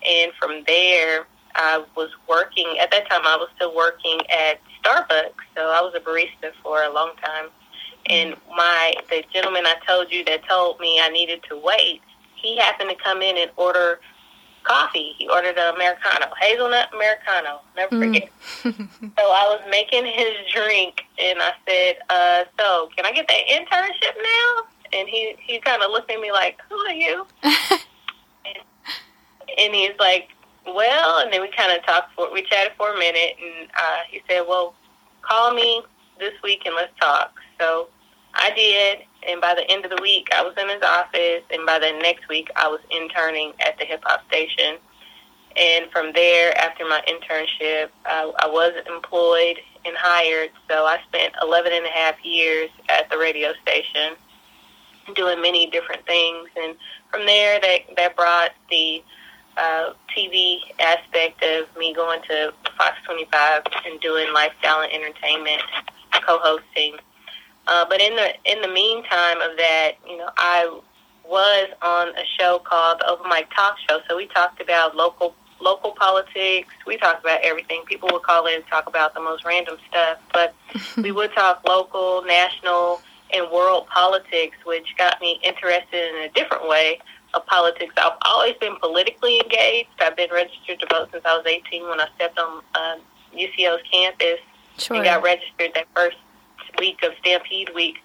And 0.08 0.32
from 0.40 0.64
there, 0.68 1.28
I 1.56 1.84
was 1.96 2.10
working, 2.30 2.78
at 2.80 2.92
that 2.92 3.10
time, 3.10 3.22
I 3.26 3.36
was 3.36 3.50
still 3.56 3.76
working 3.76 4.20
at 4.30 4.60
Starbucks. 4.82 5.44
So 5.56 5.70
I 5.70 5.82
was 5.82 5.94
a 5.96 6.00
barista 6.00 6.54
for 6.64 6.84
a 6.84 6.94
long 6.94 7.12
time. 7.24 7.50
And 8.10 8.36
my, 8.56 8.94
the 9.10 9.24
gentleman 9.34 9.66
I 9.66 9.76
told 9.86 10.12
you 10.12 10.24
that 10.26 10.48
told 10.48 10.80
me 10.80 11.00
I 11.02 11.10
needed 11.10 11.44
to 11.50 11.58
wait, 11.58 12.02
he 12.36 12.58
happened 12.58 12.90
to 12.90 12.96
come 12.96 13.22
in 13.22 13.38
and 13.38 13.52
order 13.58 14.00
coffee. 14.68 15.14
He 15.18 15.28
ordered 15.28 15.58
an 15.58 15.74
Americano, 15.76 16.28
hazelnut 16.40 16.94
Americano. 16.94 17.62
Never 17.76 17.96
mm. 17.96 18.06
forget. 18.06 18.30
so 18.64 19.24
I 19.32 19.46
was 19.48 19.62
making 19.70 20.06
his 20.06 20.34
drink, 20.54 21.04
and 21.20 21.40
I 21.42 21.54
said, 21.68 21.96
uh, 22.10 22.44
"So 22.60 22.90
can 22.96 23.06
I 23.06 23.12
get 23.12 23.28
that 23.28 23.44
internship 23.50 24.16
now?" 24.22 24.64
And 24.94 25.08
he 25.08 25.36
he 25.40 25.60
kind 25.60 25.82
of 25.82 25.92
looked 25.92 26.12
at 26.12 26.20
me 26.20 26.32
like, 26.32 26.60
"Who 26.70 26.76
are 26.76 26.94
you?" 26.94 27.26
and, 27.44 27.54
and 29.58 29.74
he's 29.74 29.98
like, 30.00 30.30
"Well," 30.66 31.20
and 31.20 31.32
then 31.32 31.42
we 31.42 31.50
kind 31.50 31.78
of 31.78 31.86
talked 31.86 32.14
for 32.16 32.32
we 32.34 32.44
chatted 32.44 32.74
for 32.78 32.94
a 32.94 32.98
minute, 32.98 33.36
and 33.42 33.70
uh, 33.72 34.00
he 34.10 34.22
said, 34.30 34.46
"Well, 34.48 34.76
call 35.22 35.54
me 35.54 35.82
this 36.20 36.34
week 36.44 36.64
and 36.66 36.76
let's 36.76 36.94
talk." 37.00 37.34
So 37.60 37.88
I 38.38 38.52
did, 38.56 39.00
and 39.28 39.42
by 39.42 39.56
the 39.56 39.70
end 39.70 39.84
of 39.84 39.92
the 39.92 40.02
week, 40.02 40.30
I 40.34 40.44
was 40.44 40.54
in 40.62 40.70
his 40.70 40.82
office, 40.84 41.44
and 41.52 41.66
by 41.66 41.80
the 41.80 41.92
next 42.02 42.30
week, 42.30 42.50
I 42.56 42.68
was 42.68 42.80
interning 42.92 43.54
at 43.60 43.78
the 43.78 43.86
hip 43.86 44.02
hop 44.06 44.26
station. 44.28 44.78
And 45.56 45.90
from 45.92 46.14
there, 46.14 46.56
after 46.58 46.86
my 46.86 47.02
internship, 47.08 47.90
I, 48.06 48.32
I 48.40 48.48
was 48.48 48.74
employed 48.88 49.58
and 49.86 49.96
hired. 49.98 50.52
So 50.70 50.86
I 50.86 51.00
spent 51.08 51.34
11 51.42 51.74
and 51.74 51.86
a 51.86 51.90
half 51.90 52.24
years 52.24 52.70
at 52.90 53.10
the 53.10 53.18
radio 53.18 53.54
station 53.64 54.14
doing 55.16 55.42
many 55.42 55.68
different 55.70 56.06
things. 56.06 56.50
And 56.56 56.76
from 57.10 57.26
there, 57.26 57.60
that, 57.60 57.80
that 57.96 58.16
brought 58.16 58.52
the 58.70 59.02
uh, 59.58 59.94
TV 60.16 60.60
aspect 60.80 61.44
of 61.44 61.76
me 61.76 61.94
going 61.94 62.22
to 62.30 62.54
Fox 62.78 62.98
25 63.06 63.64
and 63.86 64.00
doing 64.00 64.32
lifestyle 64.32 64.82
and 64.82 64.92
entertainment, 64.92 65.64
co-hosting 66.12 66.98
uh, 67.68 67.86
but 67.88 68.02
in 68.02 68.16
the 68.16 68.30
in 68.46 68.62
the 68.62 68.68
meantime 68.68 69.42
of 69.42 69.58
that, 69.58 69.94
you 70.08 70.18
know, 70.18 70.30
I 70.38 70.80
was 71.26 71.70
on 71.82 72.10
a 72.10 72.24
show 72.40 72.60
called 72.60 73.00
the 73.00 73.10
Open 73.10 73.30
Mic 73.30 73.50
Talk 73.54 73.76
Show. 73.90 74.00
So 74.10 74.16
we 74.16 74.28
talked 74.28 74.62
about 74.62 74.96
local 74.96 75.36
local 75.60 75.92
politics. 75.92 76.74
We 76.86 76.98
talked 76.98 77.22
about 77.22 77.42
everything. 77.44 77.84
People 77.86 78.10
would 78.14 78.24
call 78.24 78.46
in 78.48 78.56
and 78.56 78.68
talk 78.68 78.88
about 78.88 79.14
the 79.14 79.20
most 79.20 79.44
random 79.44 79.78
stuff, 79.90 80.20
but 80.32 80.56
we 80.98 81.12
would 81.12 81.34
talk 81.34 81.68
local, 81.68 82.24
national, 82.24 83.02
and 83.34 83.50
world 83.52 83.88
politics, 83.88 84.58
which 84.66 84.88
got 84.98 85.20
me 85.20 85.40
interested 85.44 86.16
in 86.16 86.24
a 86.24 86.30
different 86.30 86.68
way 86.68 87.00
of 87.34 87.46
politics. 87.46 87.94
I've 87.98 88.18
always 88.26 88.56
been 88.56 88.78
politically 88.78 89.40
engaged. 89.40 89.90
I've 90.00 90.16
been 90.16 90.30
registered 90.32 90.80
to 90.80 90.88
vote 90.90 91.10
since 91.12 91.26
I 91.26 91.36
was 91.36 91.46
18 91.46 91.90
when 91.90 92.00
I 92.00 92.08
stepped 92.16 92.40
on 92.40 92.62
uh, 92.74 92.98
UCO's 93.36 93.82
campus 93.92 94.40
sure. 94.78 94.96
and 94.96 95.06
got 95.06 95.24
registered 95.24 95.72
that 95.76 95.88
first 95.94 96.18
week 96.78 97.04
of 97.04 97.14
Stampede 97.20 97.72
Week. 97.74 97.98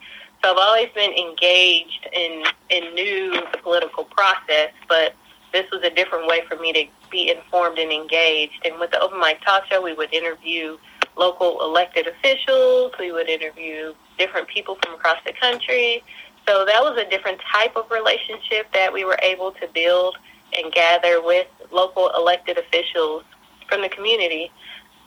So 0.43 0.51
I've 0.51 0.59
always 0.59 0.89
been 0.95 1.13
engaged 1.13 2.09
and 2.15 2.95
knew 2.95 3.33
the 3.53 3.59
political 3.63 4.05
process, 4.05 4.73
but 4.89 5.15
this 5.53 5.71
was 5.71 5.83
a 5.83 5.91
different 5.91 6.27
way 6.27 6.43
for 6.49 6.57
me 6.57 6.73
to 6.73 6.85
be 7.11 7.31
informed 7.31 7.79
and 7.79 7.93
engaged. 7.93 8.65
And 8.65 8.81
with 8.81 8.91
the 8.91 9.01
Open 9.01 9.21
Mic 9.21 9.41
Talk 9.45 9.67
Show, 9.71 9.83
we 9.83 9.93
would 9.93 10.13
interview 10.13 10.79
local 11.17 11.61
elected 11.63 12.07
officials, 12.07 12.93
we 12.99 13.13
would 13.13 13.29
interview 13.29 13.93
different 14.19 14.49
people 14.49 14.79
from 14.83 14.95
across 14.95 15.19
the 15.27 15.33
country. 15.35 16.03
So 16.49 16.65
that 16.65 16.83
was 16.83 16.99
a 16.99 17.09
different 17.09 17.41
type 17.53 17.77
of 17.77 17.91
relationship 17.91 18.67
that 18.73 18.93
we 18.93 19.05
were 19.05 19.19
able 19.23 19.53
to 19.53 19.69
build 19.75 20.17
and 20.59 20.73
gather 20.73 21.23
with 21.23 21.47
local 21.71 22.11
elected 22.17 22.59
officials 22.59 23.23
from 23.69 23.83
the 23.83 23.89
community. 23.89 24.51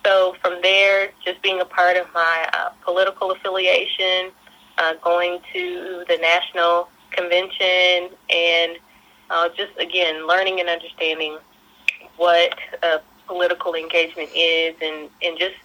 So 0.06 0.36
from 0.42 0.62
there, 0.62 1.10
just 1.26 1.42
being 1.42 1.60
a 1.62 1.66
part 1.66 1.98
of 1.98 2.06
my 2.14 2.50
uh, 2.54 2.70
political 2.84 3.32
affiliation, 3.32 4.32
uh, 4.78 4.94
going 5.04 5.40
to 5.52 6.06
the 6.08 6.18
national 6.18 6.90
convention, 7.10 8.16
and 8.30 8.78
uh, 9.32 9.50
just 9.58 9.72
again 9.80 10.28
learning 10.28 10.60
and 10.60 10.70
understanding 10.70 11.40
what 12.18 12.56
uh, 12.84 13.00
political 13.26 13.74
engagement 13.74 14.30
is, 14.36 14.76
and 14.80 15.10
and 15.24 15.40
just 15.40 15.56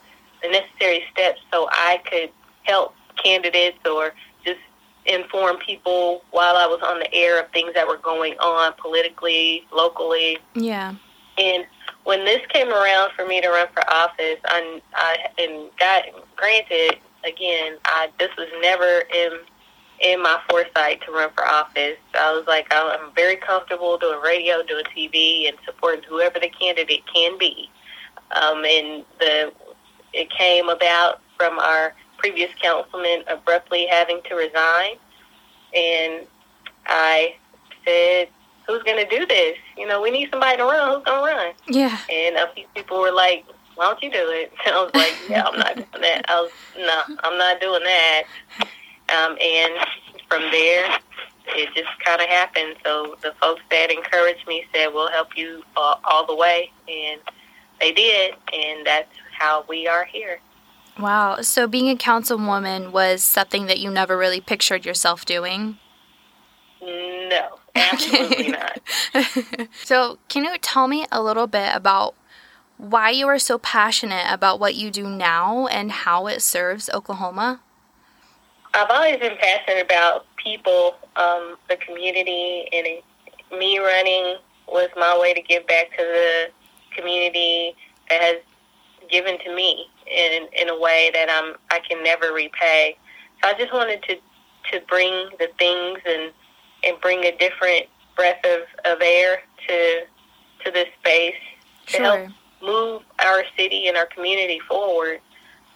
the 0.42 0.48
necessary 0.48 1.04
steps 1.12 1.40
so 1.52 1.68
I 1.70 2.00
could 2.10 2.30
help 2.62 2.94
candidates 3.22 3.78
or 3.84 4.14
just 4.42 4.60
inform 5.04 5.58
people 5.58 6.22
while 6.30 6.56
I 6.56 6.66
was 6.66 6.80
on 6.82 6.98
the 6.98 7.12
air 7.14 7.42
of 7.42 7.50
things 7.50 7.74
that 7.74 7.86
were 7.86 7.98
going 7.98 8.34
on 8.38 8.72
politically, 8.78 9.66
locally. 9.70 10.38
Yeah. 10.54 10.94
And 11.36 11.66
when 12.04 12.24
this 12.24 12.40
came 12.48 12.68
around 12.68 13.12
for 13.16 13.26
me 13.26 13.40
to 13.40 13.48
run 13.48 13.68
for 13.72 13.88
office, 13.90 14.38
I, 14.44 14.80
I 14.94 15.16
and 15.38 15.70
got 15.78 16.04
granted 16.36 16.98
again, 17.24 17.76
I 17.84 18.08
this 18.18 18.30
was 18.36 18.48
never 18.60 19.02
in 19.14 19.38
in 20.00 20.22
my 20.22 20.40
foresight 20.48 21.02
to 21.04 21.12
run 21.12 21.30
for 21.34 21.46
office. 21.46 21.98
I 22.18 22.32
was 22.32 22.46
like, 22.46 22.66
I'm 22.70 23.12
very 23.14 23.36
comfortable 23.36 23.98
doing 23.98 24.18
radio, 24.20 24.62
doing 24.62 24.84
TV, 24.96 25.46
and 25.48 25.58
supporting 25.64 26.02
whoever 26.08 26.40
the 26.40 26.48
candidate 26.48 27.02
can 27.12 27.36
be. 27.38 27.68
Um, 28.30 28.64
and 28.64 29.04
the 29.18 29.52
it 30.12 30.30
came 30.30 30.68
about 30.68 31.20
from 31.36 31.58
our 31.58 31.94
previous 32.16 32.50
councilman 32.60 33.22
abruptly 33.28 33.86
having 33.86 34.20
to 34.28 34.34
resign, 34.34 34.96
and 35.74 36.26
I 36.86 37.36
said, 37.86 38.28
who's 38.70 38.82
going 38.84 38.96
to 38.96 39.18
do 39.18 39.26
this? 39.26 39.56
You 39.76 39.86
know, 39.86 40.00
we 40.00 40.10
need 40.10 40.30
somebody 40.30 40.56
to 40.58 40.64
run. 40.64 40.94
Who's 40.94 41.04
going 41.04 41.20
to 41.20 41.36
run? 41.36 41.54
Yeah. 41.66 41.98
And 42.10 42.36
a 42.36 42.52
few 42.54 42.66
people 42.74 43.00
were 43.00 43.12
like, 43.12 43.44
why 43.74 43.86
don't 43.86 44.02
you 44.02 44.10
do 44.10 44.28
it? 44.30 44.52
And 44.66 44.74
I 44.74 44.82
was 44.82 44.94
like, 44.94 45.14
yeah, 45.28 45.44
I'm 45.44 45.58
not 45.58 45.74
doing 45.74 46.02
that. 46.02 46.24
I 46.28 46.40
was, 46.40 46.50
no, 46.78 47.16
I'm 47.24 47.38
not 47.38 47.60
doing 47.60 47.82
that. 47.82 48.22
Um, 49.08 49.36
and 49.40 49.72
from 50.28 50.42
there, 50.50 50.98
it 51.48 51.68
just 51.74 51.88
kind 52.04 52.20
of 52.20 52.28
happened. 52.28 52.76
So 52.84 53.16
the 53.22 53.32
folks 53.40 53.62
that 53.70 53.90
encouraged 53.90 54.46
me 54.46 54.64
said, 54.72 54.88
we'll 54.92 55.10
help 55.10 55.36
you 55.36 55.62
all, 55.76 56.00
all 56.04 56.26
the 56.26 56.36
way. 56.36 56.70
And 56.88 57.20
they 57.80 57.92
did. 57.92 58.34
And 58.52 58.86
that's 58.86 59.08
how 59.36 59.64
we 59.68 59.88
are 59.88 60.04
here. 60.04 60.40
Wow. 60.98 61.40
So 61.40 61.66
being 61.66 61.88
a 61.88 61.96
councilwoman 61.96 62.92
was 62.92 63.22
something 63.22 63.66
that 63.66 63.78
you 63.78 63.90
never 63.90 64.16
really 64.16 64.40
pictured 64.40 64.84
yourself 64.84 65.24
doing? 65.24 65.78
No. 66.82 67.59
Absolutely 67.74 68.48
not. 68.52 68.80
so, 69.84 70.18
can 70.28 70.44
you 70.44 70.56
tell 70.58 70.88
me 70.88 71.06
a 71.12 71.22
little 71.22 71.46
bit 71.46 71.74
about 71.74 72.14
why 72.76 73.10
you 73.10 73.28
are 73.28 73.38
so 73.38 73.58
passionate 73.58 74.26
about 74.28 74.58
what 74.58 74.74
you 74.74 74.90
do 74.90 75.08
now 75.08 75.66
and 75.66 75.92
how 75.92 76.26
it 76.26 76.42
serves 76.42 76.88
Oklahoma? 76.90 77.60
I've 78.72 78.90
always 78.90 79.18
been 79.18 79.36
passionate 79.38 79.84
about 79.84 80.24
people, 80.36 80.96
um, 81.16 81.56
the 81.68 81.76
community, 81.76 82.68
and 82.72 83.58
me 83.58 83.78
running 83.78 84.36
was 84.68 84.88
my 84.96 85.18
way 85.18 85.34
to 85.34 85.42
give 85.42 85.66
back 85.66 85.90
to 85.90 86.04
the 86.04 86.50
community 86.96 87.74
that 88.08 88.20
has 88.22 88.36
given 89.10 89.38
to 89.40 89.54
me 89.54 89.86
in 90.06 90.46
in 90.60 90.68
a 90.68 90.78
way 90.78 91.10
that 91.12 91.28
I'm 91.28 91.56
I 91.70 91.80
can 91.80 92.02
never 92.02 92.32
repay. 92.32 92.96
So 93.42 93.50
I 93.50 93.54
just 93.54 93.72
wanted 93.72 94.02
to 94.04 94.16
to 94.72 94.80
bring 94.88 95.30
the 95.38 95.48
things 95.58 95.98
and 96.06 96.32
and 96.84 97.00
bring 97.00 97.24
a 97.24 97.36
different 97.36 97.86
breath 98.16 98.44
of, 98.44 98.60
of 98.84 99.00
air 99.02 99.42
to 99.68 100.00
to 100.64 100.70
this 100.70 100.88
space 101.00 101.34
to 101.86 101.92
sure. 101.96 102.04
help 102.04 102.30
move 102.62 103.02
our 103.24 103.42
city 103.56 103.88
and 103.88 103.96
our 103.96 104.06
community 104.06 104.60
forward. 104.68 105.20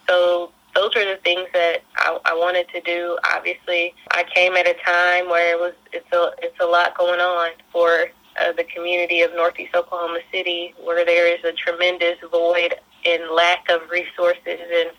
So 0.07 0.51
those 0.75 0.95
are 0.95 1.05
the 1.05 1.19
things 1.23 1.47
that 1.53 1.77
I, 1.95 2.19
I 2.25 2.33
wanted 2.33 2.67
to 2.69 2.81
do. 2.81 3.17
Obviously, 3.33 3.93
I 4.11 4.23
came 4.35 4.53
at 4.53 4.67
a 4.67 4.75
time 4.85 5.29
where 5.29 5.55
it 5.55 5.59
was 5.59 5.73
it's 5.91 6.11
a 6.13 6.31
it's 6.39 6.59
a 6.59 6.65
lot 6.65 6.97
going 6.97 7.19
on 7.19 7.51
for 7.71 8.07
uh, 8.41 8.51
the 8.51 8.65
community 8.65 9.21
of 9.21 9.33
Northeast 9.33 9.75
Oklahoma 9.75 10.19
City, 10.31 10.73
where 10.83 11.05
there 11.05 11.27
is 11.27 11.43
a 11.43 11.53
tremendous 11.53 12.17
void 12.29 12.75
and 13.05 13.31
lack 13.31 13.69
of 13.69 13.89
resources 13.89 14.39
and 14.45 14.89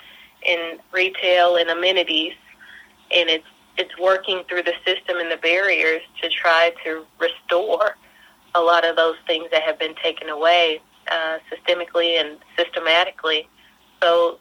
in 0.43 0.79
retail 0.93 1.57
and 1.57 1.71
amenities, 1.71 2.35
and 3.15 3.29
it's 3.29 3.47
it's 3.78 3.97
working 3.99 4.42
through 4.49 4.62
the 4.62 4.75
system 4.85 5.18
and 5.18 5.30
the 5.30 5.37
barriers 5.37 6.02
to 6.23 6.28
try 6.28 6.73
to 6.85 7.04
restore 7.18 7.97
a 8.54 8.61
lot 8.61 8.85
of 8.85 8.97
those 8.97 9.16
things 9.26 9.47
that 9.52 9.62
have 9.62 9.78
been 9.78 9.95
taken 10.02 10.28
away 10.28 10.80
uh, 11.11 11.38
systemically 11.50 12.18
and 12.21 12.38
systematically. 12.56 13.49
So 14.02 14.38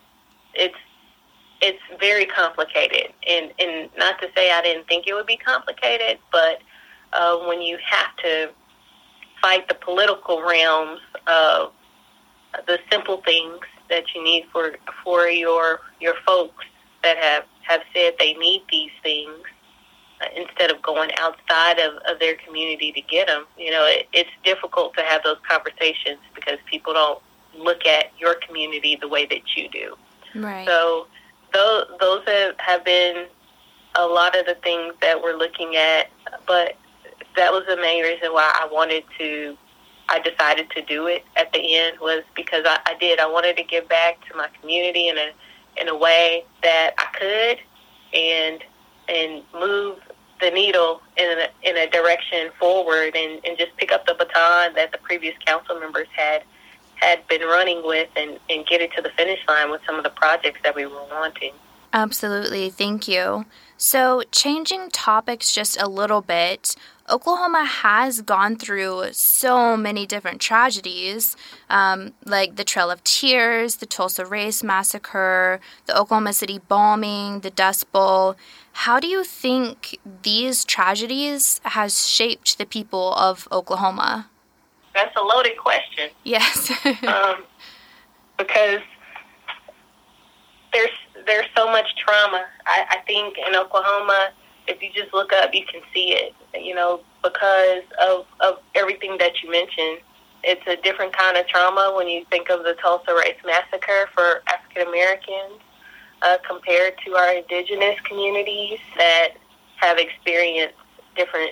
it's 0.54 0.76
it's 1.62 1.82
very 2.00 2.26
complicated, 2.26 3.14
and 3.28 3.52
and 3.60 3.90
not 3.98 4.20
to 4.22 4.28
say 4.36 4.52
I 4.52 4.62
didn't 4.62 4.88
think 4.88 5.08
it 5.08 5.14
would 5.14 5.26
be 5.26 5.38
complicated, 5.38 6.20
but 6.32 6.60
uh, 7.14 7.38
when 7.48 7.62
you 7.62 7.78
have 7.84 8.16
to 8.18 8.50
fight 9.42 9.68
the 9.68 9.76
political 9.76 10.42
realms 10.42 11.00
of 11.28 11.72
the 12.68 12.80
simple 12.92 13.22
things 13.26 13.60
that 13.90 14.04
you 14.14 14.24
need 14.24 14.46
for 14.52 14.76
for 15.04 15.28
your 15.28 15.82
your 16.00 16.16
folks 16.26 16.66
that 17.04 17.18
have 17.18 17.44
have 17.68 17.82
said 17.94 18.14
they 18.20 18.34
need 18.34 18.64
these 18.72 18.92
things 19.04 19.42
uh, 20.22 20.28
instead 20.36 20.72
of 20.72 20.82
going 20.82 21.10
outside 21.20 21.80
of, 21.80 21.96
of 22.10 22.20
their 22.20 22.36
community 22.36 22.92
to 22.92 23.02
get 23.02 23.28
them. 23.28 23.46
You 23.58 23.72
know, 23.72 23.86
it, 23.86 24.08
it's 24.14 24.30
difficult 24.44 24.96
to 24.96 25.02
have 25.02 25.24
those 25.24 25.38
conversations 25.48 26.20
because 26.34 26.58
people 26.70 26.94
don't 26.94 27.20
look 27.58 27.86
at 27.86 28.12
your 28.20 28.36
community 28.36 28.98
the 29.00 29.08
way 29.08 29.26
that 29.26 29.56
you 29.56 29.70
do. 29.70 29.96
Right. 30.36 30.68
So 30.68 31.08
those 31.54 31.86
those 32.00 32.24
have, 32.28 32.56
have 32.60 32.86
been 32.86 33.26
a 33.96 34.06
lot 34.06 34.38
of 34.38 34.46
the 34.46 34.56
things 34.56 34.94
that 35.02 35.22
we're 35.22 35.38
looking 35.38 35.76
at, 35.76 36.10
but 36.46 36.76
that 37.36 37.52
was 37.52 37.64
the 37.68 37.78
main 37.78 38.04
reason 38.04 38.34
why 38.34 38.52
I 38.60 38.68
wanted 38.72 39.04
to. 39.18 39.58
I 40.08 40.20
decided 40.20 40.70
to 40.72 40.84
do 40.84 41.08
it 41.08 41.24
at 41.36 41.52
the 41.52 41.76
end 41.76 41.98
was 42.00 42.24
because 42.36 42.64
I, 42.66 42.80
I 42.86 42.94
did. 43.00 43.20
I 43.20 43.26
wanted 43.26 43.58
to 43.58 43.64
give 43.64 43.90
back 43.90 44.24
to 44.30 44.38
my 44.38 44.48
community 44.62 45.08
in 45.08 45.18
a 45.18 45.32
in 45.80 45.88
a 45.90 45.96
way 45.96 46.46
that 46.64 46.94
I 46.98 47.06
could, 47.18 47.60
and 48.18 48.64
and 49.08 49.44
move 49.54 50.00
the 50.42 50.52
needle 50.52 51.02
in 51.18 51.40
a, 51.40 51.48
in 51.64 51.78
a 51.78 51.90
direction 51.90 52.50
forward, 52.60 53.16
and, 53.16 53.40
and 53.46 53.58
just 53.58 53.76
pick 53.78 53.92
up 53.92 54.06
the 54.06 54.14
baton 54.14 54.74
that 54.74 54.92
the 54.92 54.98
previous 54.98 55.36
council 55.46 55.80
members 55.80 56.08
had 56.16 56.44
had 56.96 57.26
been 57.28 57.42
running 57.42 57.86
with, 57.86 58.10
and 58.16 58.40
and 58.50 58.66
get 58.66 58.82
it 58.82 58.92
to 58.94 59.02
the 59.02 59.10
finish 59.12 59.40
line 59.48 59.70
with 59.72 59.82
some 59.86 59.96
of 59.96 60.04
the 60.04 60.10
projects 60.10 60.60
that 60.64 60.76
we 60.76 60.86
were 60.86 61.04
wanting. 61.12 61.54
Absolutely. 61.94 62.70
Thank 62.70 63.08
you. 63.08 63.46
So, 63.78 64.24
changing 64.32 64.90
topics 64.90 65.54
just 65.54 65.82
a 65.82 65.88
little 65.88 66.22
bit, 66.22 66.76
Oklahoma 67.08 67.66
has 67.66 68.22
gone 68.22 68.56
through 68.56 69.10
so 69.12 69.78
many 69.78 70.08
different 70.08 70.42
tragedies, 70.42 71.38
um, 71.70 72.14
like 72.26 72.56
the 72.56 72.64
Trail 72.64 72.90
of 72.90 73.04
Tears, 73.04 73.76
the 73.76 73.86
Tulsa 73.86 74.26
Race 74.26 74.64
Massacre, 74.64 75.60
the 75.86 75.96
Oklahoma 75.96 76.34
City 76.34 76.60
bombing, 76.68 77.42
the 77.42 77.52
Dust 77.52 77.92
Bowl. 77.92 78.36
How 78.74 79.00
do 79.00 79.08
you 79.08 79.24
think 79.24 80.00
these 80.24 80.66
tragedies 80.66 81.62
has 81.64 82.08
shaped 82.08 82.58
the 82.58 82.66
people 82.66 83.14
of 83.14 83.48
Oklahoma? 83.52 84.30
That's 84.96 85.16
a 85.16 85.22
loaded 85.22 85.58
question. 85.58 86.10
Yes. 86.24 86.72
um, 87.04 87.44
because 88.38 88.82
there's 90.74 90.90
there's 91.28 91.46
so 91.56 91.68
much 91.68 91.86
trauma. 91.98 92.46
I, 92.66 92.86
I 92.90 92.98
think 93.06 93.38
in 93.38 93.56
Oklahoma, 93.56 94.32
if 94.68 94.82
you 94.82 94.90
just 94.94 95.14
look 95.14 95.32
up, 95.34 95.54
you 95.54 95.66
can 95.66 95.82
see 95.94 96.14
it. 96.14 96.34
You 96.54 96.76
know, 96.76 97.02
because 97.24 97.84
of 98.02 98.26
of 98.40 98.60
everything 98.76 99.18
that 99.20 99.42
you 99.44 99.52
mentioned, 99.52 100.00
it's 100.44 100.66
a 100.68 100.76
different 100.82 101.16
kind 101.16 101.38
of 101.38 101.48
trauma 101.48 101.94
when 101.96 102.08
you 102.08 102.26
think 102.30 102.50
of 102.50 102.64
the 102.64 102.74
Tulsa 102.82 103.14
Race 103.14 103.38
Massacre 103.46 104.10
for 104.14 104.42
African 104.48 104.88
Americans 104.88 105.60
uh, 106.22 106.38
compared 106.48 106.94
to 107.06 107.16
our 107.16 107.34
indigenous 107.34 108.00
communities 108.02 108.80
that 108.98 109.30
have 109.78 109.98
experienced 109.98 110.76
different 111.16 111.52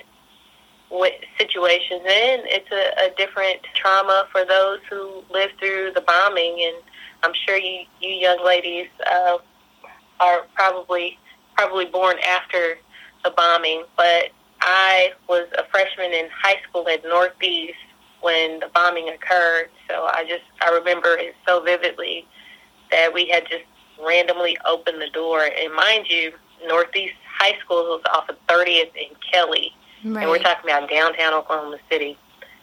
situations 1.38 2.02
and 2.06 2.42
it's 2.46 2.70
a, 2.70 3.06
a 3.06 3.14
different 3.16 3.60
trauma 3.74 4.28
for 4.30 4.44
those 4.44 4.78
who 4.88 5.24
lived 5.30 5.54
through 5.58 5.90
the 5.94 6.00
bombing 6.02 6.56
and 6.62 6.76
I'm 7.24 7.32
sure 7.46 7.56
you 7.56 7.84
you 8.00 8.10
young 8.10 8.44
ladies 8.44 8.86
uh, 9.10 9.38
are 10.20 10.46
probably 10.54 11.18
probably 11.56 11.86
born 11.86 12.16
after 12.28 12.76
the 13.24 13.30
bombing, 13.30 13.84
but 13.96 14.30
I 14.60 15.12
was 15.28 15.46
a 15.58 15.64
freshman 15.70 16.12
in 16.12 16.28
high 16.30 16.60
school 16.68 16.88
at 16.88 17.02
Northeast 17.04 17.74
when 18.20 18.60
the 18.60 18.68
bombing 18.74 19.08
occurred. 19.08 19.68
So 19.88 20.04
I 20.04 20.24
just 20.28 20.44
I 20.62 20.70
remember 20.70 21.16
it 21.16 21.34
so 21.46 21.62
vividly 21.62 22.26
that 22.90 23.12
we 23.12 23.28
had 23.28 23.44
just 23.48 23.64
randomly 24.02 24.56
opened 24.64 25.00
the 25.00 25.10
door. 25.10 25.42
And 25.44 25.74
mind 25.74 26.06
you, 26.08 26.32
Northeast 26.66 27.14
High 27.38 27.58
School 27.60 27.82
was 27.84 28.02
off 28.12 28.28
of 28.28 28.36
30th 28.46 28.92
and 28.98 29.16
Kelly, 29.32 29.72
right. 30.04 30.22
and 30.22 30.30
we're 30.30 30.38
talking 30.38 30.70
about 30.70 30.88
downtown 30.88 31.34
Oklahoma 31.34 31.78
City 31.90 32.16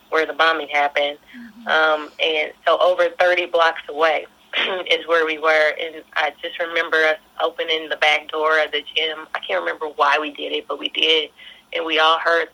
where 0.10 0.26
the 0.26 0.34
bombing 0.34 0.68
happened. 0.68 1.18
Mm-hmm. 1.38 1.68
Um, 1.68 2.10
and 2.22 2.52
so 2.66 2.78
over 2.80 3.10
30 3.20 3.48
blocks 3.48 3.82
away. 3.90 4.26
is 4.92 5.08
where 5.08 5.26
we 5.26 5.38
were, 5.38 5.74
and 5.80 6.04
I 6.16 6.34
just 6.42 6.60
remember 6.60 6.98
us 6.98 7.18
opening 7.42 7.90
the 7.90 7.98
back 7.98 8.30
door 8.30 8.60
of 8.60 8.72
the 8.72 8.82
gym. 8.96 9.28
I 9.34 9.40
can't 9.40 9.60
remember 9.60 9.88
why 9.88 10.18
we 10.20 10.32
did 10.32 10.52
it, 10.52 10.68
but 10.68 10.80
we 10.80 10.90
did, 10.90 11.30
and 11.74 11.86
we 11.86 12.00
all 12.00 12.20
heard 12.20 12.50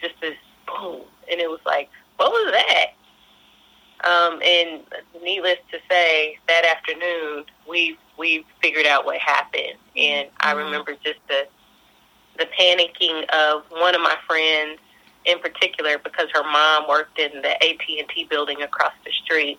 just 0.00 0.14
this 0.20 0.36
boom, 0.66 1.02
and 1.30 1.40
it 1.40 1.50
was 1.50 1.60
like, 1.66 1.90
what 2.16 2.30
was 2.30 2.52
that? 2.52 2.86
Um, 4.08 4.40
and 4.42 4.82
needless 5.22 5.58
to 5.70 5.78
say, 5.90 6.38
that 6.48 6.64
afternoon 6.64 7.44
we 7.68 7.98
we 8.16 8.46
figured 8.62 8.86
out 8.86 9.04
what 9.04 9.18
happened, 9.18 9.78
and 9.96 10.28
I 10.40 10.50
mm-hmm. 10.54 10.64
remember 10.64 10.94
just 11.02 11.20
the 11.28 11.46
the 12.38 12.46
panicking 12.58 13.28
of 13.30 13.64
one 13.70 13.94
of 13.94 14.00
my 14.00 14.16
friends 14.26 14.80
in 15.24 15.38
particular 15.38 15.98
because 15.98 16.28
her 16.32 16.42
mom 16.42 16.88
worked 16.88 17.18
in 17.18 17.42
the 17.42 17.52
AT 17.64 17.80
and 17.98 18.08
T 18.08 18.26
building 18.28 18.62
across 18.62 18.92
the 19.04 19.12
street 19.12 19.58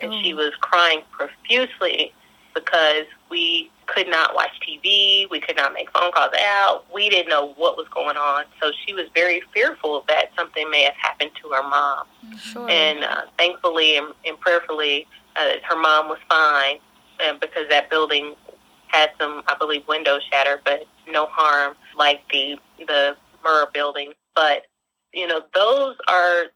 and 0.00 0.12
she 0.22 0.32
mm. 0.32 0.36
was 0.36 0.52
crying 0.60 1.02
profusely 1.10 2.12
because 2.54 3.04
we 3.30 3.70
could 3.86 4.08
not 4.08 4.34
watch 4.34 4.50
TV, 4.66 5.28
we 5.30 5.40
could 5.40 5.56
not 5.56 5.72
make 5.72 5.90
phone 5.90 6.12
calls 6.12 6.32
out, 6.38 6.84
we 6.92 7.08
didn't 7.08 7.28
know 7.28 7.54
what 7.56 7.76
was 7.76 7.86
going 7.88 8.16
on. 8.16 8.44
So 8.60 8.70
she 8.84 8.94
was 8.94 9.06
very 9.14 9.42
fearful 9.52 10.04
that 10.08 10.30
something 10.36 10.70
may 10.70 10.82
have 10.82 10.94
happened 10.94 11.30
to 11.42 11.48
her 11.50 11.62
mom. 11.62 12.06
Sure. 12.38 12.68
And 12.68 13.04
uh, 13.04 13.22
thankfully 13.38 13.96
and, 13.96 14.12
and 14.26 14.38
prayerfully, 14.40 15.06
uh, 15.36 15.54
her 15.64 15.76
mom 15.76 16.08
was 16.08 16.18
fine 16.28 16.78
uh, 17.20 17.34
because 17.40 17.68
that 17.70 17.90
building 17.90 18.34
had 18.88 19.10
some, 19.20 19.42
I 19.46 19.54
believe, 19.58 19.86
windows 19.88 20.22
shattered, 20.30 20.60
but 20.64 20.84
no 21.10 21.26
harm 21.26 21.74
like 21.96 22.22
the 22.30 22.58
the 22.78 23.16
Murrah 23.44 23.72
building. 23.72 24.12
But 24.34 24.62
you 25.12 25.26
know, 25.26 25.42
those 25.54 25.96
are 26.08 26.46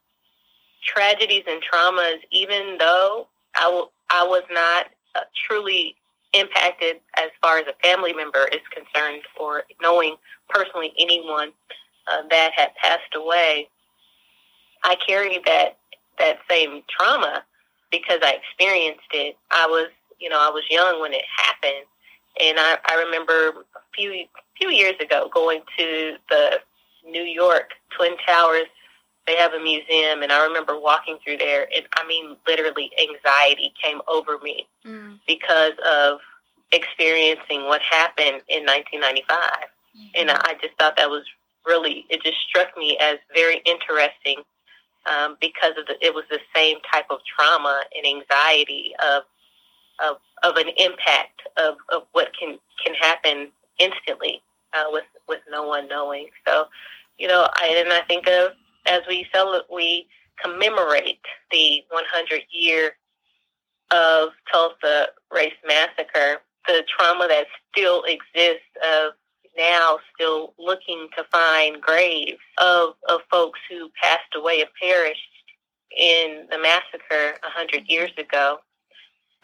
tragedies 0.84 1.44
and 1.46 1.62
traumas. 1.62 2.18
Even 2.30 2.76
though 2.78 3.28
I, 3.56 3.64
w- 3.64 3.88
I 4.10 4.24
was 4.26 4.42
not 4.50 4.86
uh, 5.14 5.20
truly 5.46 5.96
impacted 6.34 6.96
as 7.18 7.30
far 7.42 7.58
as 7.58 7.64
a 7.66 7.86
family 7.86 8.12
member 8.12 8.48
is 8.52 8.60
concerned 8.74 9.22
or 9.38 9.64
knowing 9.80 10.16
personally 10.48 10.92
anyone 10.98 11.50
uh, 12.10 12.22
that 12.30 12.52
had 12.56 12.74
passed 12.76 13.14
away. 13.14 13.68
I 14.84 14.96
carried 15.06 15.42
that 15.46 15.78
that 16.18 16.38
same 16.50 16.82
trauma 16.88 17.44
because 17.90 18.20
I 18.22 18.34
experienced 18.34 19.08
it. 19.12 19.36
I 19.50 19.66
was, 19.66 19.88
you 20.18 20.28
know, 20.28 20.38
I 20.38 20.50
was 20.50 20.64
young 20.70 21.00
when 21.00 21.12
it 21.12 21.24
happened, 21.36 21.86
and 22.40 22.58
I, 22.58 22.78
I 22.88 23.02
remember 23.02 23.64
a 23.76 23.80
few 23.94 24.24
few 24.58 24.70
years 24.70 24.94
ago 25.00 25.30
going 25.32 25.60
to 25.78 26.16
the 26.28 26.60
New 27.08 27.22
York 27.22 27.70
Twin 27.96 28.16
Towers 28.26 28.66
they 29.26 29.36
have 29.36 29.52
a 29.52 29.60
museum, 29.60 30.22
and 30.22 30.32
I 30.32 30.44
remember 30.44 30.78
walking 30.78 31.18
through 31.22 31.38
there, 31.38 31.68
and 31.74 31.86
I 31.94 32.06
mean, 32.06 32.36
literally, 32.46 32.90
anxiety 32.98 33.72
came 33.82 34.00
over 34.08 34.38
me 34.38 34.66
mm. 34.84 35.18
because 35.26 35.72
of 35.86 36.18
experiencing 36.72 37.66
what 37.66 37.82
happened 37.82 38.42
in 38.48 38.64
1995. 38.64 39.38
Mm-hmm. 39.38 40.06
And 40.16 40.30
I 40.30 40.54
just 40.60 40.74
thought 40.78 40.96
that 40.96 41.10
was 41.10 41.24
really, 41.66 42.06
it 42.08 42.22
just 42.22 42.38
struck 42.48 42.76
me 42.76 42.98
as 43.00 43.18
very 43.34 43.62
interesting 43.66 44.42
um, 45.06 45.36
because 45.40 45.72
of 45.78 45.86
the, 45.86 45.94
it 46.04 46.14
was 46.14 46.24
the 46.30 46.38
same 46.54 46.78
type 46.90 47.06
of 47.10 47.18
trauma 47.24 47.82
and 47.96 48.06
anxiety 48.06 48.92
of 49.04 49.22
of, 50.02 50.16
of 50.42 50.56
an 50.56 50.68
impact 50.78 51.42
of, 51.56 51.76
of 51.90 52.02
what 52.12 52.30
can 52.38 52.58
can 52.84 52.94
happen 52.94 53.48
instantly 53.78 54.42
uh, 54.72 54.84
with 54.88 55.04
with 55.28 55.40
no 55.50 55.66
one 55.66 55.88
knowing. 55.88 56.28
So, 56.46 56.66
you 57.18 57.28
know, 57.28 57.48
I 57.56 57.74
and 57.78 57.92
I 57.92 58.00
think 58.02 58.26
of 58.26 58.52
as 58.86 59.00
we 59.08 59.26
celebrate, 59.32 59.72
we 59.72 60.08
commemorate 60.42 61.20
the 61.50 61.82
100 61.90 62.42
year 62.50 62.92
of 63.90 64.30
Tulsa 64.50 65.08
Race 65.30 65.52
Massacre, 65.66 66.40
the 66.66 66.82
trauma 66.88 67.28
that 67.28 67.46
still 67.70 68.02
exists 68.04 68.62
of 68.94 69.12
now 69.56 69.98
still 70.14 70.54
looking 70.58 71.08
to 71.16 71.24
find 71.24 71.80
graves 71.80 72.38
of, 72.58 72.94
of 73.08 73.20
folks 73.30 73.60
who 73.70 73.90
passed 74.02 74.34
away 74.34 74.60
and 74.60 74.70
perished 74.80 75.20
in 75.96 76.46
the 76.50 76.58
massacre 76.58 77.38
100 77.42 77.82
years 77.86 78.10
ago. 78.16 78.58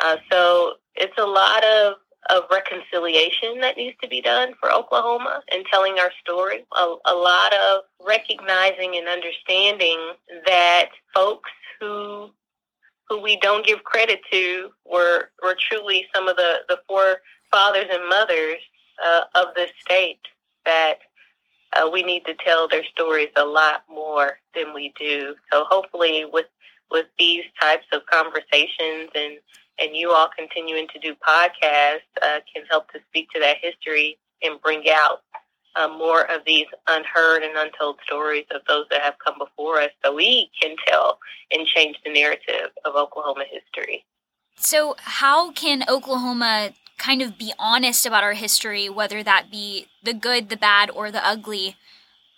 Uh, 0.01 0.17
so 0.31 0.75
it's 0.95 1.19
a 1.19 1.27
lot 1.27 1.65
of 1.65 1.95
of 2.31 2.45
reconciliation 2.51 3.61
that 3.61 3.77
needs 3.77 3.97
to 4.03 4.09
be 4.09 4.21
done 4.21 4.53
for 4.61 4.73
Oklahoma 4.73 5.43
and 5.53 5.65
telling 5.71 5.99
our 5.99 6.11
story. 6.21 6.65
A, 6.77 6.95
a 7.07 7.15
lot 7.15 7.55
of 7.55 7.83
recognizing 8.05 8.97
and 8.97 9.09
understanding 9.09 9.99
that 10.47 10.91
folks 11.15 11.51
who 11.81 12.31
who 13.09 13.23
we 13.23 13.39
don't 13.39 13.67
give 13.67 13.83
credit 13.85 14.21
to 14.31 14.71
were 14.85 15.31
were 15.43 15.57
truly 15.69 16.07
some 16.15 16.29
of 16.29 16.37
the 16.37 16.59
the 16.69 16.79
forefathers 16.87 17.87
and 17.91 18.09
mothers 18.09 18.61
uh, 19.05 19.23
of 19.35 19.55
this 19.55 19.71
state 19.81 20.21
that 20.67 20.99
uh, 21.75 21.89
we 21.91 22.03
need 22.03 22.25
to 22.27 22.35
tell 22.45 22.69
their 22.69 22.85
stories 22.85 23.29
a 23.37 23.45
lot 23.45 23.85
more 23.89 24.39
than 24.55 24.75
we 24.75 24.93
do. 24.99 25.35
So 25.53 25.65
hopefully 25.69 26.25
with 26.31 26.47
with 26.91 27.07
these 27.19 27.45
types 27.61 27.87
of 27.93 28.03
conversations 28.07 29.11
and 29.15 29.39
and 29.81 29.95
you 29.95 30.11
all 30.11 30.29
continuing 30.37 30.87
to 30.93 30.99
do 30.99 31.15
podcasts 31.15 32.01
uh, 32.23 32.41
can 32.53 32.65
help 32.71 32.91
to 32.93 33.01
speak 33.09 33.29
to 33.31 33.41
that 33.41 33.57
history 33.61 34.19
and 34.43 34.61
bring 34.61 34.85
out 34.91 35.23
uh, 35.77 35.89
more 35.89 36.31
of 36.31 36.43
these 36.47 36.67
unheard 36.89 37.43
and 37.43 37.57
untold 37.57 37.99
stories 38.05 38.45
of 38.51 38.63
those 38.67 38.87
that 38.91 39.03
have 39.03 39.15
come 39.25 39.35
before 39.39 39.81
us 39.81 39.91
so 40.05 40.15
we 40.15 40.51
can 40.61 40.75
tell 40.87 41.19
and 41.53 41.67
change 41.67 41.97
the 42.05 42.13
narrative 42.13 42.71
of 42.85 42.95
Oklahoma 42.95 43.45
history. 43.51 44.05
So, 44.57 44.97
how 44.99 45.53
can 45.53 45.85
Oklahoma 45.89 46.71
kind 46.99 47.23
of 47.23 47.39
be 47.39 47.53
honest 47.61 48.05
about 48.07 48.25
our 48.25 48.33
history, 48.33 48.89
whether 48.89 49.23
that 49.23 49.51
be 49.53 49.87
the 50.03 50.13
good, 50.13 50.49
the 50.49 50.57
bad, 50.57 50.91
or 50.91 51.13
the 51.13 51.25
ugly, 51.25 51.77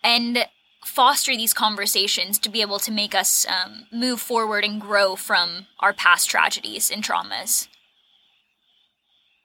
and 0.05 0.44
foster 0.84 1.36
these 1.36 1.54
conversations 1.54 2.38
to 2.40 2.48
be 2.48 2.60
able 2.60 2.78
to 2.80 2.92
make 2.92 3.14
us 3.14 3.46
um, 3.46 3.86
move 3.92 4.20
forward 4.20 4.64
and 4.64 4.80
grow 4.80 5.16
from 5.16 5.66
our 5.80 5.92
past 5.92 6.28
tragedies 6.30 6.90
and 6.90 7.02
traumas? 7.02 7.68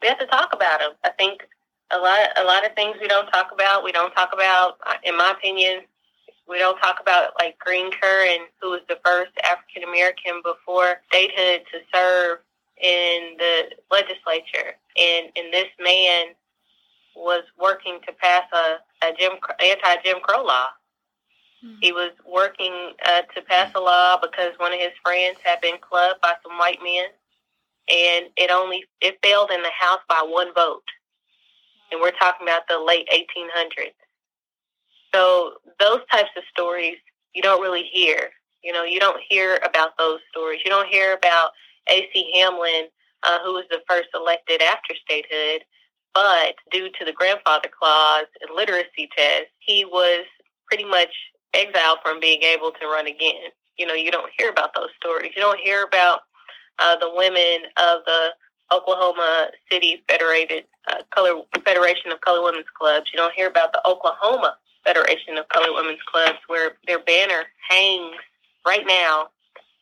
We 0.01 0.07
have 0.07 0.19
to 0.19 0.27
talk 0.27 0.53
about 0.53 0.79
them. 0.79 0.91
I 1.03 1.09
think 1.09 1.41
a 1.91 1.97
lot, 1.97 2.29
a 2.37 2.43
lot 2.43 2.65
of 2.65 2.73
things 2.75 2.97
we 3.01 3.07
don't 3.07 3.27
talk 3.27 3.51
about. 3.51 3.83
We 3.83 3.91
don't 3.91 4.13
talk 4.13 4.31
about, 4.33 4.77
in 5.03 5.17
my 5.17 5.31
opinion, 5.31 5.81
we 6.47 6.59
don't 6.59 6.77
talk 6.77 6.99
about 7.01 7.33
like 7.39 7.57
Green 7.59 7.91
Currin, 7.91 8.45
who 8.61 8.71
was 8.71 8.81
the 8.87 8.99
first 9.03 9.31
African 9.43 9.83
American 9.87 10.41
before 10.43 11.01
statehood 11.07 11.65
to 11.71 11.79
serve 11.93 12.39
in 12.81 13.35
the 13.37 13.69
legislature, 13.91 14.75
and 14.97 15.31
and 15.35 15.51
this 15.51 15.69
man 15.79 16.27
was 17.15 17.43
working 17.59 17.99
to 18.05 18.13
pass 18.13 18.43
a, 18.53 19.07
a 19.07 19.13
Jim 19.17 19.33
anti 19.59 19.95
Jim 20.03 20.17
Crow 20.21 20.43
law. 20.43 20.67
He 21.81 21.91
was 21.91 22.11
working 22.25 22.93
uh, 23.05 23.21
to 23.33 23.41
pass 23.41 23.71
a 23.75 23.79
law 23.79 24.17
because 24.21 24.53
one 24.57 24.73
of 24.73 24.79
his 24.79 24.91
friends 25.03 25.37
had 25.43 25.61
been 25.61 25.77
clubbed 25.81 26.21
by 26.21 26.33
some 26.43 26.57
white 26.57 26.79
men, 26.83 27.05
and 27.89 28.25
it 28.37 28.51
only 28.51 28.85
it 29.01 29.17
failed 29.23 29.51
in 29.51 29.61
the 29.61 29.71
House 29.77 29.99
by 30.07 30.23
one 30.25 30.53
vote. 30.53 30.83
And 31.91 32.01
we're 32.01 32.11
talking 32.11 32.47
about 32.47 32.63
the 32.67 32.79
late 32.79 33.07
1800s. 33.13 33.93
So 35.13 35.53
those 35.79 36.01
types 36.11 36.31
of 36.35 36.43
stories 36.51 36.97
you 37.33 37.41
don't 37.41 37.61
really 37.61 37.83
hear. 37.91 38.31
You 38.63 38.73
know, 38.73 38.83
you 38.83 38.99
don't 38.99 39.21
hear 39.29 39.59
about 39.63 39.91
those 39.97 40.19
stories. 40.31 40.61
You 40.65 40.71
don't 40.71 40.87
hear 40.87 41.13
about 41.13 41.51
A.C. 41.89 42.31
Hamlin, 42.33 42.87
uh, 43.23 43.39
who 43.43 43.53
was 43.53 43.65
the 43.69 43.81
first 43.87 44.09
elected 44.15 44.61
after 44.61 44.95
statehood, 44.95 45.61
but 46.13 46.55
due 46.71 46.89
to 46.97 47.05
the 47.05 47.11
grandfather 47.11 47.69
clause 47.77 48.25
and 48.41 48.55
literacy 48.55 49.09
test, 49.15 49.47
he 49.59 49.85
was 49.85 50.25
pretty 50.67 50.85
much 50.85 51.13
exiled 51.55 51.99
from 52.03 52.19
being 52.19 52.41
able 52.43 52.71
to 52.71 52.85
run 52.87 53.07
again. 53.07 53.51
You 53.77 53.85
know, 53.85 53.93
you 53.93 54.11
don't 54.11 54.31
hear 54.37 54.49
about 54.49 54.73
those 54.75 54.89
stories. 54.99 55.31
You 55.35 55.41
don't 55.41 55.59
hear 55.59 55.83
about 55.83 56.21
uh, 56.79 56.95
the 56.97 57.11
women 57.13 57.69
of 57.77 57.99
the 58.05 58.29
Oklahoma 58.71 59.49
City 59.71 60.03
Federated 60.09 60.65
uh, 60.87 61.01
Color 61.13 61.41
Federation 61.63 62.11
of 62.11 62.21
Color 62.21 62.43
Women's 62.43 62.69
Clubs. 62.77 63.09
You 63.13 63.17
don't 63.17 63.33
hear 63.33 63.47
about 63.47 63.73
the 63.73 63.87
Oklahoma 63.87 64.57
Federation 64.85 65.37
of 65.37 65.47
Color 65.49 65.73
Women's 65.73 66.01
Clubs, 66.11 66.39
where 66.47 66.73
their 66.87 66.99
banner 66.99 67.43
hangs 67.69 68.15
right 68.65 68.85
now 68.87 69.29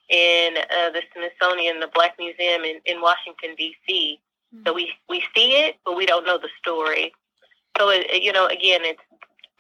in 0.10 0.58
uh, 0.58 0.90
the 0.92 1.02
Smithsonian, 1.14 1.80
the 1.80 1.90
Black 1.94 2.16
Museum 2.20 2.64
in, 2.64 2.80
in 2.86 3.02
Washington 3.02 3.56
D.C. 3.58 4.20
Mm-hmm. 4.54 4.64
So 4.66 4.74
we 4.74 4.92
we 5.10 5.24
see 5.36 5.54
it, 5.54 5.76
but 5.86 5.96
we 5.98 6.06
don't 6.06 6.26
know 6.26 6.38
the 6.38 6.50
story. 6.60 7.14
So 7.78 7.90
it, 7.90 8.22
you 8.22 8.32
know, 8.32 8.48
again, 8.48 8.82
it's 8.84 9.02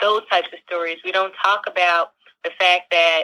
those 0.02 0.22
types 0.30 0.48
of 0.54 0.60
stories. 0.66 0.98
We 1.04 1.12
don't 1.12 1.34
talk 1.44 1.66
about 1.68 2.12
the 2.44 2.52
fact 2.60 2.92
that 2.92 3.24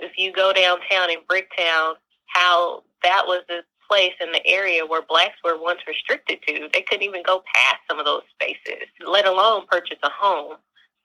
if 0.00 0.12
you 0.16 0.32
go 0.32 0.52
downtown 0.52 1.10
in 1.10 1.18
Bricktown, 1.30 1.94
how 2.26 2.82
that 3.02 3.24
was 3.26 3.42
the 3.48 3.62
place 3.88 4.12
in 4.20 4.32
the 4.32 4.46
area 4.46 4.86
where 4.86 5.02
blacks 5.02 5.36
were 5.44 5.60
once 5.60 5.80
restricted 5.86 6.38
to. 6.46 6.68
They 6.72 6.82
couldn't 6.82 7.02
even 7.02 7.22
go 7.22 7.42
past 7.54 7.76
some 7.88 7.98
of 7.98 8.06
those 8.06 8.22
spaces, 8.32 8.88
let 9.06 9.26
alone 9.26 9.66
purchase 9.70 9.98
a 10.02 10.08
home. 10.10 10.56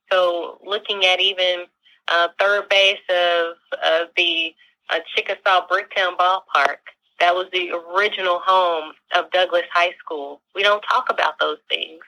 So 0.09 0.59
looking 0.65 1.05
at 1.05 1.19
even 1.19 1.65
uh, 2.07 2.29
third 2.39 2.69
base 2.69 2.99
of, 3.09 3.55
of 3.83 4.07
the 4.15 4.53
uh, 4.89 4.99
Chickasaw 5.13 5.67
Bricktown 5.67 6.15
Ballpark, 6.17 6.77
that 7.19 7.35
was 7.35 7.47
the 7.51 7.71
original 7.71 8.39
home 8.45 8.93
of 9.15 9.29
Douglass 9.31 9.63
High 9.73 9.93
School. 9.99 10.39
We 10.55 10.63
don't 10.63 10.83
talk 10.83 11.07
about 11.09 11.39
those 11.39 11.57
things. 11.67 11.99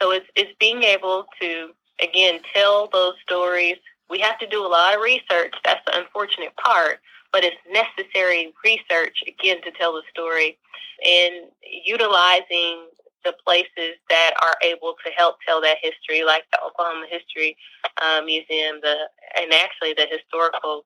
So 0.00 0.10
it's, 0.10 0.26
it's 0.36 0.52
being 0.60 0.82
able 0.82 1.24
to, 1.40 1.70
again, 2.02 2.40
tell 2.54 2.88
those 2.92 3.14
stories. 3.22 3.76
We 4.10 4.20
have 4.20 4.38
to 4.38 4.46
do 4.46 4.64
a 4.64 4.68
lot 4.68 4.94
of 4.94 5.00
research. 5.00 5.54
That's 5.64 5.84
the 5.86 5.98
unfortunate 5.98 6.56
part 6.56 7.00
but 7.32 7.44
it's 7.44 7.56
necessary 7.70 8.52
research 8.64 9.18
again 9.26 9.60
to 9.62 9.70
tell 9.72 9.92
the 9.92 10.02
story 10.10 10.58
and 11.04 11.46
utilizing 11.86 12.86
the 13.24 13.34
places 13.44 13.98
that 14.08 14.32
are 14.42 14.56
able 14.62 14.94
to 15.04 15.10
help 15.16 15.36
tell 15.46 15.60
that 15.60 15.76
history, 15.82 16.24
like 16.24 16.44
the 16.52 16.58
Oklahoma 16.62 17.06
History 17.10 17.56
uh, 18.00 18.22
Museum, 18.24 18.80
the 18.80 19.08
and 19.36 19.52
actually 19.52 19.92
the 19.92 20.06
historical 20.10 20.84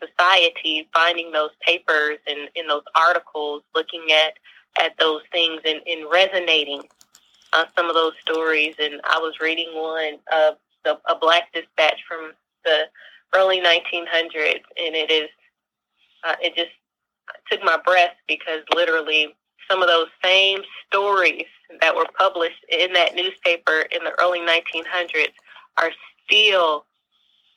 society, 0.00 0.88
finding 0.92 1.32
those 1.32 1.50
papers 1.66 2.18
and 2.26 2.48
in 2.54 2.66
those 2.68 2.84
articles, 2.94 3.62
looking 3.74 4.06
at 4.12 4.34
at 4.78 4.92
those 4.98 5.22
things 5.32 5.60
and, 5.64 5.80
and 5.86 6.08
resonating 6.10 6.82
uh, 7.52 7.64
some 7.76 7.88
of 7.88 7.94
those 7.94 8.12
stories. 8.20 8.74
And 8.78 9.00
I 9.04 9.18
was 9.18 9.40
reading 9.40 9.70
one 9.74 10.18
of 10.32 10.56
the, 10.84 10.98
a 11.08 11.16
Black 11.18 11.52
Dispatch 11.52 12.00
from 12.08 12.32
the 12.64 12.84
early 13.34 13.60
1900s, 13.60 14.62
and 14.76 14.94
it 14.94 15.10
is 15.10 15.28
uh, 16.24 16.36
it 16.42 16.54
just 16.54 16.70
took 17.50 17.62
my 17.62 17.78
breath 17.84 18.14
because 18.28 18.60
literally 18.74 19.34
some 19.70 19.82
of 19.82 19.88
those 19.88 20.08
same 20.24 20.60
stories 20.86 21.44
that 21.80 21.94
were 21.94 22.06
published 22.18 22.64
in 22.68 22.92
that 22.92 23.14
newspaper 23.14 23.86
in 23.92 24.02
the 24.04 24.12
early 24.20 24.40
1900s 24.40 25.32
are 25.78 25.90
still 26.26 26.84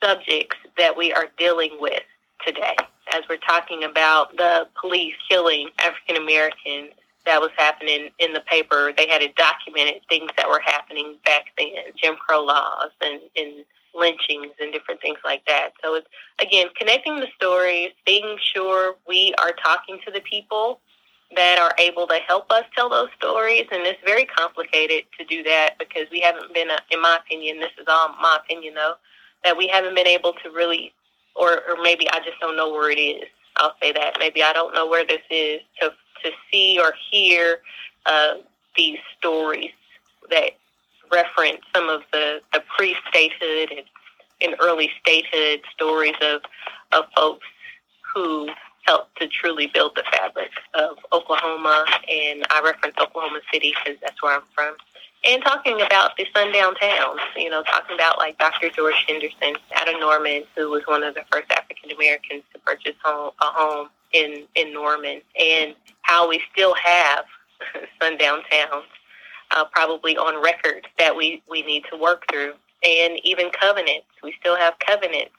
subjects 0.04 0.58
that 0.78 0.96
we 0.96 1.12
are 1.12 1.28
dealing 1.38 1.72
with 1.80 2.04
today. 2.46 2.76
As 3.14 3.22
we're 3.30 3.38
talking 3.38 3.84
about 3.84 4.36
the 4.38 4.68
police 4.80 5.16
killing 5.30 5.70
African 5.80 6.22
Americans 6.22 6.92
that 7.26 7.42
was 7.42 7.52
happening 7.58 8.10
in 8.20 8.34
the 8.34 8.42
paper, 8.42 8.94
they 8.96 9.08
had 9.08 9.22
it 9.22 9.36
documented 9.36 10.02
things 10.10 10.32
that 10.38 10.48
were 10.48 10.62
happening 10.64 11.16
back 11.26 11.46
then, 11.58 11.70
Jim 11.96 12.16
Crow 12.16 12.44
laws 12.44 12.92
and, 13.02 13.22
and 13.38 13.66
lynchings 13.96 14.52
and 14.60 14.74
different 14.74 15.02
things 15.02 15.20
like 15.24 15.46
that. 15.48 15.70
So 15.84 15.96
it's 15.96 16.08
again 16.42 16.68
connecting 16.78 17.20
the 17.20 17.28
stories, 17.36 17.92
being 18.06 18.38
sure 18.54 18.96
we 19.08 19.34
are 19.40 19.52
talking 19.64 20.00
to 20.06 20.12
the 20.12 20.22
people 20.22 20.80
that 21.36 21.60
are 21.60 21.74
able 21.80 22.08
to 22.08 22.16
help 22.28 22.52
us 22.52 22.64
tell 22.76 22.90
those 22.90 23.10
stories, 23.18 23.66
and 23.72 23.84
it's 23.84 24.00
very 24.06 24.26
complicated 24.26 25.04
to 25.18 25.26
do 25.26 25.42
that 25.44 25.76
because 25.80 26.06
we 26.12 26.20
haven't 26.20 26.54
been, 26.54 26.70
uh, 26.70 26.78
in 26.92 27.02
my 27.02 27.18
opinion, 27.18 27.60
this 27.60 27.72
is 27.80 27.86
all 27.88 28.10
my 28.22 28.38
opinion 28.44 28.76
though, 28.76 28.96
that 29.44 29.58
we 29.58 29.68
haven't 29.68 29.96
been 29.96 30.08
able 30.08 30.34
to 30.44 30.50
really, 30.50 30.94
or 31.36 31.62
or 31.68 31.82
maybe 31.82 32.10
I 32.10 32.20
just 32.20 32.40
don't 32.40 32.56
know 32.56 32.72
where 32.72 32.92
it 32.92 33.00
is. 33.00 33.28
I'll 33.58 33.76
say 33.82 33.92
that 33.94 34.18
maybe 34.20 34.44
I 34.44 34.54
don't 34.54 34.74
know 34.74 34.88
where 34.88 35.06
this 35.06 35.22
is 35.30 35.62
to 35.80 35.92
to 36.24 36.32
see 36.52 36.80
or 36.80 36.94
hear 37.12 37.60
uh, 38.06 38.36
these 38.76 39.00
stories 39.18 39.72
that 40.30 40.52
reference 41.12 41.62
some 41.76 41.90
of 41.90 42.02
the, 42.12 42.42
the 42.54 42.64
pre-statehood 42.76 43.70
and, 43.72 43.86
and 44.42 44.56
early 44.60 44.90
statehood 45.02 45.62
stories 45.74 46.16
of, 46.22 46.42
of 46.92 47.06
folks 47.16 47.46
who 48.14 48.50
helped 48.86 49.18
to 49.20 49.28
truly 49.28 49.68
build 49.74 49.94
the 49.96 50.04
fabric 50.12 50.52
of 50.74 50.98
Oklahoma. 51.12 51.86
And 52.10 52.46
I 52.50 52.62
reference 52.64 52.96
Oklahoma 53.00 53.40
City 53.52 53.74
because 53.84 54.00
that's 54.02 54.22
where 54.22 54.36
I'm 54.36 54.44
from. 54.54 54.76
And 55.26 55.42
talking 55.42 55.82
about 55.82 56.18
the 56.18 56.26
sundown 56.36 56.76
towns, 56.76 57.22
you 57.38 57.50
know, 57.50 57.64
talking 57.64 57.96
about 57.96 58.18
like 58.18 58.38
Dr. 58.40 58.70
George 58.70 59.06
Henderson 59.08 59.56
out 59.74 59.88
of 59.88 60.00
Norman, 60.00 60.44
who 60.56 60.70
was 60.70 60.84
one 60.86 61.02
of 61.02 61.14
the 61.14 61.24
first 61.32 61.50
African 61.50 61.92
Americans 61.92 62.44
to 62.52 62.60
purchase 62.60 62.96
home, 63.04 63.32
a 63.40 63.46
home 63.46 63.88
in, 64.14 64.44
in 64.56 64.74
Norman, 64.74 65.22
and 65.40 65.76
how 66.02 66.28
we 66.30 66.42
still 66.52 66.74
have 66.76 67.26
sundown 68.02 68.42
towns 68.50 68.86
uh, 69.52 69.66
probably 69.72 70.18
on 70.18 70.42
record 70.42 70.88
that 71.00 71.16
we, 71.16 71.42
we 71.50 71.62
need 71.64 71.84
to 71.92 71.98
work 71.98 72.24
through. 72.32 72.54
And 72.86 73.18
even 73.24 73.50
covenants. 73.50 74.08
We 74.22 74.36
still 74.40 74.58
have 74.58 74.74
covenants 74.86 75.32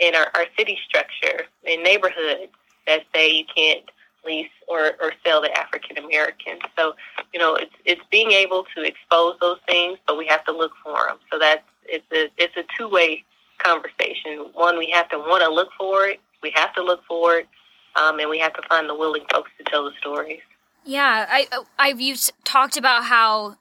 in 0.00 0.14
our, 0.14 0.30
our 0.34 0.46
city 0.56 0.78
structure, 0.88 1.44
in 1.64 1.82
neighborhoods 1.82 2.52
that 2.86 3.02
say 3.14 3.30
you 3.30 3.44
can't 3.54 3.84
lease 4.24 4.48
or, 4.68 4.92
or 5.00 5.12
sell 5.24 5.42
to 5.42 5.58
African 5.58 5.98
Americans. 5.98 6.60
So, 6.78 6.94
you 7.32 7.38
know, 7.38 7.54
it's, 7.56 7.74
it's 7.84 8.00
being 8.10 8.32
able 8.32 8.64
to 8.74 8.82
expose 8.82 9.36
those 9.40 9.58
things, 9.66 9.98
but 10.06 10.16
we 10.16 10.26
have 10.26 10.44
to 10.44 10.52
look 10.52 10.72
for 10.82 11.08
them. 11.08 11.18
So 11.30 11.38
that's, 11.38 11.62
it's 11.84 12.06
a, 12.12 12.28
it's 12.42 12.56
a 12.56 12.64
two 12.76 12.88
way 12.88 13.24
conversation. 13.58 14.46
One, 14.54 14.78
we 14.78 14.90
have 14.90 15.08
to 15.10 15.18
want 15.18 15.42
to 15.42 15.50
look 15.50 15.70
for 15.76 16.06
it. 16.06 16.20
We 16.42 16.52
have 16.54 16.74
to 16.74 16.82
look 16.82 17.02
for 17.06 17.38
it. 17.38 17.48
Um, 17.96 18.18
and 18.18 18.30
we 18.30 18.38
have 18.38 18.54
to 18.54 18.62
find 18.68 18.88
the 18.88 18.94
willing 18.94 19.24
folks 19.32 19.50
to 19.58 19.64
tell 19.64 19.84
the 19.84 19.92
stories. 19.98 20.40
Yeah, 20.84 21.26
I 21.28 21.46
I've 21.78 22.00
you've 22.00 22.20
talked 22.44 22.76
about 22.76 23.04
how 23.04 23.56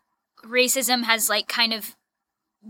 racism 0.45 1.03
has 1.03 1.29
like 1.29 1.47
kind 1.47 1.73
of 1.73 1.95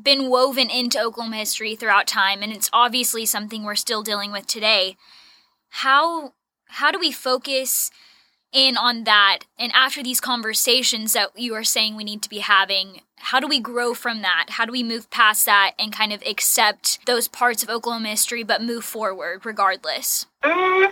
been 0.01 0.29
woven 0.29 0.69
into 0.69 1.01
Oklahoma 1.01 1.37
history 1.37 1.75
throughout 1.75 2.07
time 2.07 2.41
and 2.41 2.51
it's 2.51 2.69
obviously 2.71 3.25
something 3.25 3.63
we're 3.63 3.75
still 3.75 4.03
dealing 4.03 4.31
with 4.31 4.47
today. 4.47 4.95
How 5.69 6.33
how 6.67 6.91
do 6.91 6.99
we 6.99 7.11
focus 7.11 7.91
in 8.53 8.77
on 8.77 9.03
that 9.03 9.39
and 9.59 9.71
after 9.73 10.01
these 10.01 10.21
conversations 10.21 11.13
that 11.13 11.29
you 11.37 11.53
are 11.53 11.63
saying 11.63 11.95
we 11.95 12.03
need 12.03 12.21
to 12.21 12.29
be 12.29 12.39
having 12.39 13.01
how 13.17 13.39
do 13.39 13.47
we 13.47 13.59
grow 13.59 13.93
from 13.93 14.21
that 14.21 14.45
how 14.51 14.65
do 14.65 14.71
we 14.71 14.81
move 14.81 15.09
past 15.09 15.45
that 15.45 15.73
and 15.77 15.91
kind 15.91 16.13
of 16.13 16.23
accept 16.25 17.05
those 17.05 17.27
parts 17.27 17.61
of 17.61 17.69
oklahoma 17.69 18.07
history 18.07 18.43
but 18.43 18.63
move 18.63 18.85
forward 18.85 19.45
regardless 19.45 20.27
mm, 20.43 20.91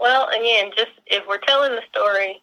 well 0.00 0.28
again 0.28 0.70
just 0.76 0.92
if 1.06 1.22
we're 1.28 1.38
telling 1.38 1.72
the 1.72 1.82
story 1.92 2.42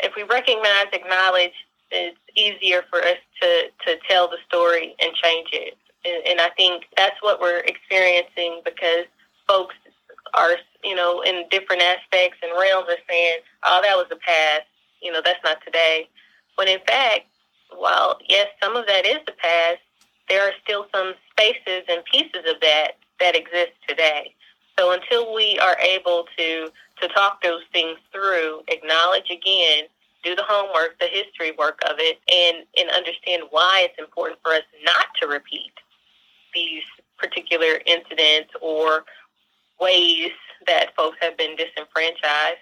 if 0.00 0.14
we 0.16 0.22
recognize 0.24 0.86
acknowledge 0.92 1.52
it's 1.90 2.18
easier 2.36 2.82
for 2.90 3.00
us 3.00 3.18
to 3.40 3.68
to 3.86 3.96
tell 4.08 4.28
the 4.28 4.38
story 4.48 4.94
and 5.00 5.12
change 5.14 5.48
it 5.52 5.76
and, 6.04 6.26
and 6.26 6.40
i 6.40 6.48
think 6.56 6.84
that's 6.96 7.16
what 7.20 7.40
we're 7.40 7.60
experiencing 7.60 8.60
because 8.64 9.04
folks 9.46 9.74
are, 10.34 10.56
you 10.82 10.94
know, 10.94 11.22
in 11.22 11.44
different 11.50 11.82
aspects 11.82 12.38
and 12.42 12.52
realms 12.58 12.88
are 12.88 13.02
saying, 13.08 13.38
oh, 13.64 13.80
that 13.82 13.96
was 13.96 14.06
the 14.10 14.16
past. 14.16 14.66
You 15.02 15.12
know, 15.12 15.20
that's 15.24 15.42
not 15.44 15.58
today. 15.64 16.08
When 16.56 16.68
in 16.68 16.80
fact, 16.86 17.26
while 17.76 18.18
yes, 18.28 18.48
some 18.62 18.76
of 18.76 18.86
that 18.86 19.06
is 19.06 19.18
the 19.26 19.32
past, 19.32 19.80
there 20.28 20.42
are 20.42 20.52
still 20.62 20.86
some 20.94 21.14
spaces 21.30 21.84
and 21.88 22.02
pieces 22.10 22.48
of 22.48 22.60
that 22.62 22.92
that 23.20 23.36
exist 23.36 23.72
today. 23.88 24.34
So 24.78 24.92
until 24.92 25.34
we 25.34 25.58
are 25.58 25.78
able 25.78 26.26
to 26.36 26.68
to 27.00 27.08
talk 27.08 27.42
those 27.42 27.62
things 27.72 27.98
through, 28.12 28.62
acknowledge 28.68 29.30
again, 29.30 29.84
do 30.22 30.34
the 30.34 30.44
homework, 30.46 30.98
the 31.00 31.06
history 31.06 31.52
work 31.58 31.78
of 31.88 31.96
it, 31.98 32.18
and 32.32 32.66
and 32.76 32.90
understand 32.90 33.44
why 33.50 33.86
it's 33.88 33.98
important 33.98 34.38
for 34.42 34.52
us 34.52 34.62
not 34.84 35.06
to 35.20 35.26
repeat 35.26 35.72
these 36.54 36.82
particular 37.18 37.80
incidents 37.86 38.52
or 38.60 39.04
ways 39.80 40.30
that 40.66 40.94
folks 40.96 41.16
have 41.20 41.36
been 41.36 41.56
disenfranchised, 41.56 42.58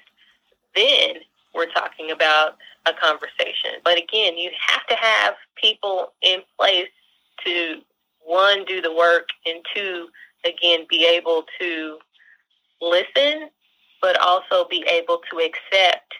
then 0.75 1.17
we're 1.55 1.71
talking 1.73 2.11
about 2.11 2.57
a 2.87 2.93
conversation. 2.93 3.73
But 3.85 3.99
again, 3.99 4.37
you 4.37 4.51
have 4.69 4.87
to 4.87 4.97
have 4.97 5.35
people 5.57 6.13
in 6.23 6.41
place 6.59 6.89
to 7.45 7.81
one, 8.25 8.65
do 8.65 8.81
the 8.81 8.95
work, 8.95 9.29
and 9.47 9.61
two, 9.75 10.09
again, 10.45 10.87
be 10.89 11.07
able 11.07 11.45
to 11.61 11.99
listen, 12.81 13.51
but 14.01 14.19
also 14.21 14.67
be 14.69 14.85
able 14.91 15.21
to 15.31 15.39
accept 15.39 16.15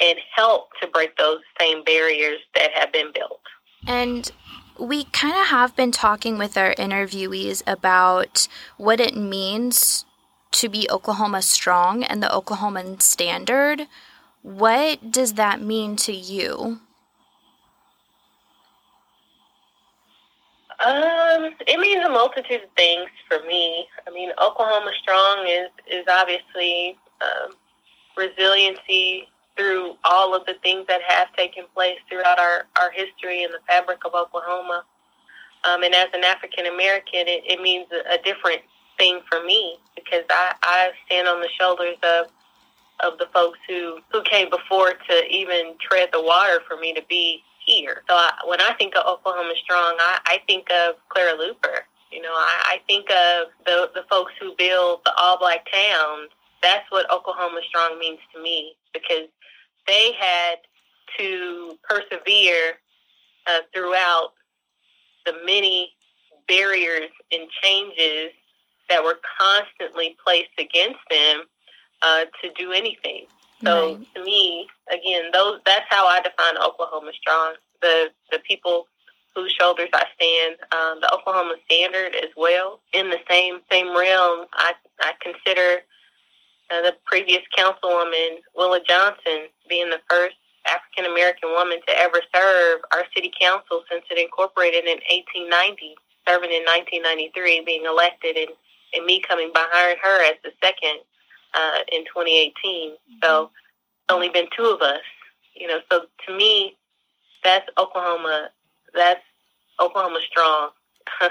and 0.00 0.18
help 0.34 0.70
to 0.80 0.88
break 0.88 1.16
those 1.16 1.40
same 1.60 1.84
barriers 1.84 2.38
that 2.54 2.70
have 2.74 2.92
been 2.92 3.12
built. 3.12 3.40
And 3.86 4.30
we 4.78 5.04
kind 5.04 5.36
of 5.36 5.46
have 5.46 5.76
been 5.76 5.92
talking 5.92 6.38
with 6.38 6.56
our 6.56 6.74
interviewees 6.74 7.62
about 7.66 8.48
what 8.76 9.00
it 9.00 9.16
means 9.16 10.04
to 10.52 10.68
be 10.68 10.88
Oklahoma 10.90 11.42
strong 11.42 12.04
and 12.04 12.22
the 12.22 12.28
Oklahoman 12.28 13.00
standard. 13.02 13.86
What 14.42 15.10
does 15.10 15.34
that 15.34 15.60
mean 15.60 15.96
to 15.96 16.12
you? 16.12 16.80
Um, 20.80 21.54
it 21.66 21.78
means 21.78 22.04
a 22.04 22.08
multitude 22.08 22.62
of 22.64 22.70
things 22.76 23.08
for 23.28 23.38
me. 23.46 23.86
I 24.06 24.10
mean, 24.10 24.30
Oklahoma 24.42 24.90
strong 25.00 25.46
is 25.46 25.70
is 25.90 26.04
obviously 26.08 26.96
um, 27.22 27.54
resiliency 28.16 29.28
through 29.56 29.94
all 30.04 30.34
of 30.34 30.44
the 30.46 30.54
things 30.62 30.84
that 30.88 31.00
have 31.06 31.32
taken 31.36 31.64
place 31.74 31.98
throughout 32.08 32.38
our, 32.38 32.66
our 32.80 32.90
history 32.90 33.44
and 33.44 33.54
the 33.54 33.60
fabric 33.68 33.98
of 34.04 34.14
Oklahoma. 34.14 34.84
Um, 35.62 35.82
and 35.82 35.94
as 35.94 36.08
an 36.12 36.24
African 36.24 36.66
American, 36.66 37.28
it, 37.28 37.44
it 37.46 37.62
means 37.62 37.86
a, 37.92 38.14
a 38.14 38.18
different 38.22 38.62
thing 38.98 39.20
for 39.30 39.42
me 39.44 39.76
because 39.94 40.24
I, 40.28 40.54
I 40.62 40.90
stand 41.06 41.28
on 41.28 41.40
the 41.40 41.48
shoulders 41.58 41.96
of 42.02 42.26
of 43.00 43.18
the 43.18 43.26
folks 43.32 43.58
who 43.68 43.98
who 44.12 44.22
came 44.22 44.50
before 44.50 44.92
to 45.08 45.26
even 45.28 45.74
tread 45.80 46.10
the 46.12 46.22
water 46.22 46.60
for 46.68 46.76
me 46.76 46.92
to 46.94 47.02
be 47.08 47.42
here. 47.64 48.02
So 48.08 48.14
I, 48.14 48.32
when 48.46 48.60
I 48.60 48.72
think 48.74 48.94
of 48.96 49.06
Oklahoma 49.06 49.54
Strong, 49.62 49.96
I, 49.98 50.18
I 50.26 50.38
think 50.46 50.70
of 50.70 50.96
Clara 51.08 51.36
Luper. 51.36 51.80
You 52.10 52.22
know, 52.22 52.32
I, 52.32 52.62
I 52.64 52.80
think 52.86 53.10
of 53.10 53.48
the 53.66 53.90
the 53.94 54.04
folks 54.08 54.32
who 54.40 54.54
build 54.56 55.00
the 55.04 55.12
all 55.16 55.38
black 55.38 55.66
towns. 55.70 56.30
That's 56.62 56.90
what 56.90 57.10
Oklahoma 57.10 57.60
Strong 57.68 57.98
means 57.98 58.20
to 58.34 58.42
me 58.42 58.74
because 58.92 59.28
they 59.86 60.12
had 60.18 60.56
to 61.18 61.78
persevere 61.88 62.78
uh, 63.46 63.58
throughout 63.74 64.32
the 65.26 65.34
many 65.44 65.92
barriers 66.48 67.10
and 67.32 67.48
changes 67.62 68.30
that 68.88 69.02
were 69.02 69.18
constantly 69.40 70.16
placed 70.24 70.50
against 70.58 71.00
them 71.10 71.42
uh, 72.02 72.24
to 72.42 72.50
do 72.56 72.72
anything. 72.72 73.26
So 73.64 73.96
right. 73.96 74.14
to 74.14 74.24
me, 74.24 74.68
again, 74.90 75.30
those 75.32 75.60
that's 75.64 75.86
how 75.88 76.06
I 76.06 76.20
define 76.20 76.56
Oklahoma 76.58 77.12
strong. 77.20 77.54
The 77.82 78.10
the 78.30 78.38
people 78.40 78.86
whose 79.34 79.52
shoulders 79.52 79.88
I 79.92 80.04
stand, 80.14 80.56
um, 80.72 81.00
the 81.00 81.12
Oklahoma 81.12 81.56
standard 81.66 82.14
as 82.14 82.30
well. 82.36 82.80
In 82.92 83.10
the 83.10 83.18
same 83.28 83.60
same 83.70 83.96
realm, 83.96 84.46
I 84.52 84.74
I 85.00 85.12
consider 85.20 85.82
uh, 86.70 86.82
the 86.82 86.94
previous 87.04 87.42
councilwoman 87.56 88.38
Willa 88.56 88.80
Johnson 88.86 89.48
being 89.68 89.90
the 89.90 90.00
first 90.08 90.36
African 90.66 91.10
American 91.10 91.50
woman 91.50 91.78
to 91.86 91.98
ever 91.98 92.20
serve 92.34 92.80
our 92.92 93.04
city 93.14 93.32
council 93.38 93.84
since 93.90 94.04
it 94.10 94.18
incorporated 94.18 94.84
in 94.84 94.98
1890, 95.10 95.94
serving 96.26 96.50
in 96.50 96.64
1993, 96.64 97.64
being 97.64 97.84
elected 97.84 98.36
in 98.36 98.48
and 98.94 99.04
me 99.04 99.20
coming 99.20 99.50
behind 99.52 99.98
her 100.00 100.22
as 100.24 100.38
the 100.44 100.52
second 100.62 101.02
uh, 101.54 101.78
in 101.92 102.04
2018. 102.04 102.90
Mm-hmm. 102.90 103.14
So 103.22 103.50
only 104.08 104.28
been 104.28 104.46
two 104.56 104.64
of 104.64 104.82
us, 104.82 105.00
you 105.54 105.66
know. 105.66 105.78
So 105.90 106.06
to 106.26 106.36
me, 106.36 106.76
that's 107.42 107.68
Oklahoma. 107.78 108.50
That's 108.94 109.22
Oklahoma 109.80 110.20
strong 110.28 110.70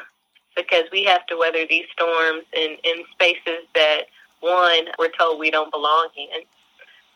because 0.56 0.84
we 0.92 1.04
have 1.06 1.26
to 1.28 1.38
weather 1.38 1.66
these 1.70 1.86
storms 1.94 2.44
in 2.54 2.78
in 2.84 3.04
spaces 3.14 3.66
that 3.76 4.04
one 4.42 4.86
we're 5.00 5.12
told 5.18 5.40
we 5.40 5.52
don't 5.52 5.72
belong 5.72 6.10
in. 6.16 6.44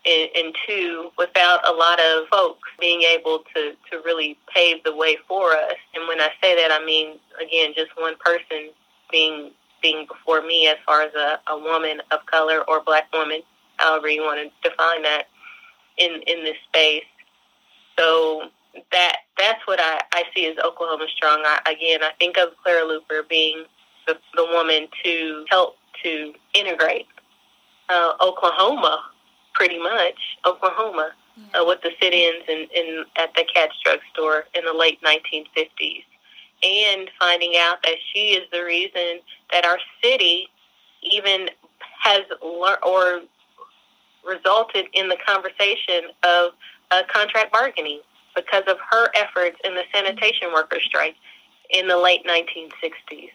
And, 0.06 0.30
and 0.38 0.56
two, 0.66 1.10
without 1.18 1.68
a 1.68 1.74
lot 1.74 2.00
of 2.00 2.28
folks 2.30 2.70
being 2.80 3.02
able 3.02 3.40
to, 3.54 3.74
to 3.92 4.02
really 4.06 4.38
pave 4.54 4.82
the 4.86 4.96
way 4.96 5.18
for 5.28 5.52
us. 5.52 5.74
And 5.94 6.08
when 6.08 6.22
I 6.22 6.30
say 6.42 6.56
that, 6.56 6.72
I 6.72 6.86
mean, 6.86 7.20
again, 7.44 7.74
just 7.76 7.90
one 7.98 8.16
person 8.24 8.70
being 9.12 9.52
being 9.82 10.06
before 10.08 10.42
me 10.42 10.68
as 10.68 10.78
far 10.86 11.02
as 11.02 11.14
a, 11.14 11.40
a 11.48 11.58
woman 11.58 12.02
of 12.12 12.26
color 12.26 12.64
or 12.68 12.82
black 12.84 13.12
woman, 13.14 13.42
however 13.78 14.10
you 14.10 14.22
want 14.22 14.40
to 14.40 14.70
define 14.70 15.04
that 15.04 15.24
in 15.98 16.22
in 16.28 16.44
this 16.44 16.58
space. 16.68 17.04
So 17.98 18.50
that 18.92 19.18
that's 19.38 19.66
what 19.66 19.80
I, 19.80 20.02
I 20.14 20.24
see 20.36 20.46
as 20.48 20.58
Oklahoma 20.64 21.08
Strong. 21.16 21.44
I, 21.46 21.60
again, 21.72 22.04
I 22.04 22.12
think 22.20 22.38
of 22.38 22.50
Clara 22.64 22.84
Luper 22.86 23.28
being 23.28 23.66
the, 24.06 24.18
the 24.36 24.46
woman 24.46 24.88
to 25.04 25.46
help 25.50 25.78
to 26.04 26.34
integrate 26.54 27.08
uh, 27.90 28.14
Oklahoma, 28.22 29.04
pretty 29.54 29.80
much 29.80 30.38
Oklahoma, 30.46 31.12
uh, 31.54 31.64
with 31.66 31.82
the 31.82 31.92
sit-ins 32.02 32.44
in, 32.48 32.68
in 32.76 33.06
at 33.16 33.34
the 33.36 33.46
Katz 33.54 33.74
drugstore 33.84 34.46
in 34.54 34.66
the 34.66 34.74
late 34.74 35.00
1950s 35.02 36.04
and 36.64 37.10
finding 37.20 37.54
out 37.58 37.78
that 37.84 37.96
she 38.14 38.32
is 38.32 38.44
the 38.52 38.64
reason 38.64 39.20
that 39.52 39.66
our 39.66 39.78
city 40.04 40.48
even 41.04 41.50
has 42.02 42.22
learned 42.44 42.80
or 42.86 43.22
resulted 44.26 44.86
in 44.94 45.08
the 45.08 45.18
conversation 45.26 46.12
of 46.24 46.52
uh, 46.92 47.04
contract 47.12 47.52
bargaining 47.52 48.00
because 48.36 48.64
of 48.68 48.78
her 48.92 49.08
efforts 49.16 49.58
in 49.64 49.74
the 49.74 49.84
sanitation 49.94 50.52
worker 50.54 50.78
strike 50.84 51.16
in 51.70 51.88
the 51.88 51.98
late 51.98 52.26
1960s. 52.26 53.30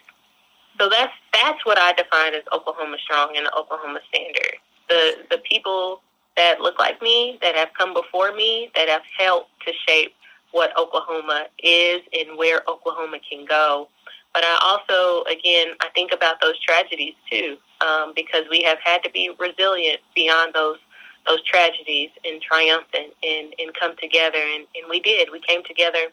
So 0.80 0.88
that's 0.88 1.12
that's 1.32 1.64
what 1.66 1.78
I 1.78 1.92
define 1.92 2.34
as 2.34 2.42
Oklahoma 2.52 2.96
strong 3.02 3.36
and 3.36 3.46
the 3.46 3.54
Oklahoma 3.54 4.00
standard. 4.08 4.56
The 4.88 5.16
the 5.30 5.38
people 5.38 6.00
that 6.36 6.60
look 6.60 6.78
like 6.78 7.00
me, 7.02 7.38
that 7.42 7.54
have 7.54 7.68
come 7.76 7.92
before 7.92 8.32
me, 8.32 8.70
that 8.74 8.88
have 8.88 9.02
helped 9.18 9.50
to 9.66 9.72
shape 9.86 10.14
what 10.52 10.76
Oklahoma 10.78 11.46
is 11.62 12.02
and 12.18 12.38
where 12.38 12.62
Oklahoma 12.68 13.18
can 13.28 13.44
go. 13.44 13.88
But 14.34 14.44
I 14.44 14.58
also, 14.62 15.24
again, 15.24 15.74
I 15.80 15.88
think 15.94 16.12
about 16.12 16.40
those 16.40 16.58
tragedies 16.60 17.14
too, 17.30 17.56
um, 17.80 18.12
because 18.14 18.44
we 18.50 18.62
have 18.62 18.78
had 18.82 19.02
to 19.04 19.10
be 19.10 19.30
resilient 19.38 20.00
beyond 20.14 20.54
those 20.54 20.78
those 21.26 21.42
tragedies 21.44 22.10
and 22.24 22.42
triumphant 22.42 23.12
and, 23.22 23.54
and 23.60 23.72
come 23.78 23.94
together. 23.96 24.38
And, 24.38 24.66
and 24.74 24.90
we 24.90 24.98
did. 24.98 25.30
We 25.30 25.38
came 25.40 25.62
together 25.64 26.08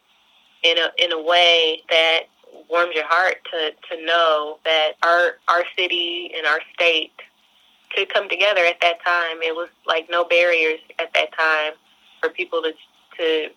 in 0.63 0.78
a 0.78 0.89
in 0.97 1.12
a 1.12 1.21
way 1.21 1.82
that 1.89 2.21
warms 2.69 2.93
your 2.95 3.08
heart 3.08 3.38
to, 3.52 3.71
to 3.89 4.06
know 4.06 4.60
that 4.65 4.93
our 5.04 5.38
our 5.47 5.63
city 5.78 6.32
and 6.36 6.45
our 6.45 6.60
state 6.73 7.12
could 7.95 8.10
come 8.13 8.30
together 8.30 8.65
at 8.65 8.80
that 8.82 9.04
time. 9.04 9.41
It 9.41 9.56
was 9.56 9.69
like 9.88 10.10
no 10.10 10.23
barriers 10.25 10.80
at 10.99 11.13
that 11.13 11.34
time 11.36 11.73
for 12.21 12.30
people 12.30 12.62
to 12.62 12.73
to 13.17 13.49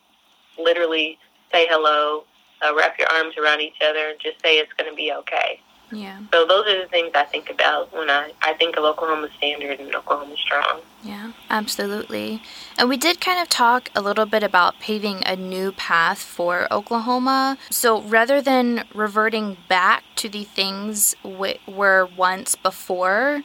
literally 0.59 1.19
say 1.53 1.67
hello, 1.69 2.25
uh, 2.65 2.75
wrap 2.75 2.99
your 2.99 3.09
arms 3.09 3.37
around 3.37 3.61
each 3.61 3.81
other, 3.85 4.09
and 4.09 4.21
just 4.21 4.41
say 4.43 4.59
it's 4.59 4.73
going 4.75 4.91
to 4.91 4.97
be 4.97 5.13
okay. 5.13 5.61
Yeah. 5.93 6.21
So 6.33 6.47
those 6.47 6.67
are 6.67 6.81
the 6.81 6.89
things 6.89 7.11
I 7.15 7.25
think 7.25 7.51
about 7.51 7.93
when 7.93 8.09
I, 8.09 8.33
I 8.41 8.55
think 8.55 8.79
of 8.79 8.85
Oklahoma 8.85 9.29
Standard 9.37 9.79
and 9.79 9.95
Oklahoma 9.95 10.37
Strong. 10.39 10.81
Yeah, 11.05 11.33
absolutely. 11.51 12.43
And 12.79 12.89
we 12.89 12.97
did 12.97 13.21
kind 13.21 13.41
of 13.41 13.51
talk 13.51 13.91
a 13.95 14.01
little 14.01 14.25
bit 14.25 14.43
about 14.43 14.81
paving 14.81 15.23
a 15.27 15.37
new 15.37 15.71
path 15.73 16.19
for 16.19 16.67
Oklahoma. 16.73 17.59
So 17.69 18.01
rather 18.01 18.41
than 18.41 18.85
reverting 18.95 19.59
back 19.69 20.05
to 20.17 20.31
the 20.31 20.45
things 20.45 21.15
we 21.23 21.59
were 21.69 22.09
once 22.17 22.57
before, 22.57 23.43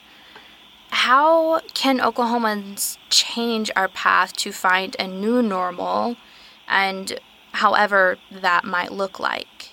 how 0.89 1.59
can 1.73 1.99
Oklahomans 1.99 2.97
change 3.09 3.69
our 3.75 3.89
path 3.89 4.31
to 4.37 4.53
find 4.53 4.95
a 4.97 5.07
new 5.07 5.41
normal 5.41 6.15
and 6.67 7.19
however 7.53 8.17
that 8.31 8.65
might 8.65 8.91
look 8.91 9.19
like? 9.19 9.71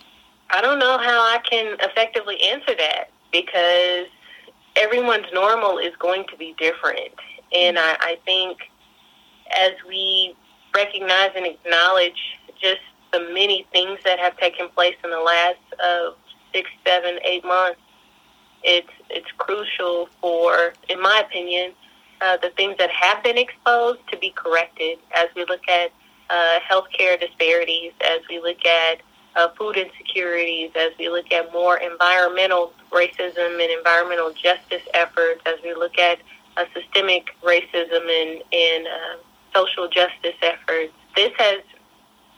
I 0.50 0.60
don't 0.60 0.78
know 0.78 0.98
how 0.98 1.20
I 1.20 1.38
can 1.48 1.76
effectively 1.80 2.40
answer 2.42 2.74
that 2.78 3.10
because 3.32 4.06
everyone's 4.76 5.26
normal 5.32 5.78
is 5.78 5.94
going 5.98 6.24
to 6.30 6.36
be 6.36 6.54
different. 6.58 7.14
And 7.56 7.78
I, 7.78 7.96
I 8.00 8.18
think 8.24 8.58
as 9.58 9.72
we 9.88 10.34
recognize 10.74 11.30
and 11.36 11.46
acknowledge 11.46 12.38
just 12.60 12.80
the 13.12 13.20
many 13.32 13.66
things 13.72 13.98
that 14.04 14.18
have 14.18 14.36
taken 14.38 14.68
place 14.70 14.96
in 15.04 15.10
the 15.10 15.20
last 15.20 15.58
uh, 15.82 16.10
six, 16.52 16.68
seven, 16.86 17.18
eight 17.24 17.44
months, 17.44 17.80
it's 18.62 18.88
it's 19.10 19.30
crucial 19.38 20.08
for, 20.20 20.72
in 20.88 21.00
my 21.00 21.22
opinion, 21.26 21.72
uh, 22.20 22.36
the 22.38 22.50
things 22.50 22.76
that 22.78 22.90
have 22.90 23.22
been 23.22 23.36
exposed 23.36 24.00
to 24.10 24.16
be 24.18 24.30
corrected 24.30 24.98
as 25.14 25.28
we 25.36 25.44
look 25.44 25.68
at 25.68 25.92
uh, 26.30 26.58
healthcare 26.70 27.18
disparities, 27.18 27.92
as 28.04 28.20
we 28.28 28.40
look 28.40 28.64
at 28.64 29.00
uh, 29.36 29.48
food 29.58 29.76
insecurities, 29.76 30.70
as 30.76 30.90
we 30.98 31.08
look 31.08 31.30
at 31.32 31.52
more 31.52 31.78
environmental 31.78 32.72
racism 32.90 33.60
and 33.60 33.70
environmental 33.70 34.32
justice 34.32 34.82
efforts, 34.94 35.40
as 35.46 35.54
we 35.62 35.74
look 35.74 35.98
at 35.98 36.18
uh, 36.56 36.64
systemic 36.72 37.30
racism 37.42 38.02
and, 38.08 38.42
and 38.52 38.86
uh, 38.86 39.16
social 39.54 39.88
justice 39.88 40.36
efforts. 40.42 40.92
This 41.16 41.32
has 41.38 41.58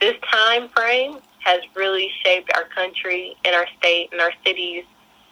this 0.01 0.15
time 0.31 0.69
frame 0.71 1.19
has 1.41 1.61
really 1.75 2.11
shaped 2.25 2.51
our 2.55 2.65
country 2.65 3.35
and 3.45 3.55
our 3.55 3.67
state 3.79 4.09
and 4.13 4.21
our 4.21 4.33
cities 4.45 4.85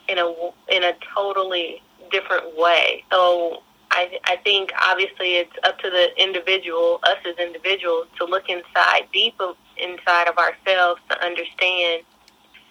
in 0.08 0.18
a 0.18 0.32
in 0.68 0.84
a 0.84 0.92
totally 1.14 1.82
different 2.10 2.56
way. 2.58 3.04
So 3.10 3.62
I, 3.94 4.18
I 4.24 4.36
think 4.36 4.72
obviously 4.80 5.36
it's 5.36 5.52
up 5.62 5.78
to 5.78 5.88
the 5.88 6.08
individual, 6.20 6.98
us 7.04 7.18
as 7.24 7.36
individuals, 7.36 8.08
to 8.18 8.24
look 8.24 8.48
inside, 8.48 9.06
deep 9.12 9.40
inside 9.78 10.26
of 10.26 10.36
ourselves 10.36 11.00
to 11.10 11.24
understand 11.24 12.02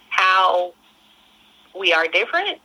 how 0.10 0.74
we 1.80 1.94
are 1.94 2.08
different, 2.10 2.60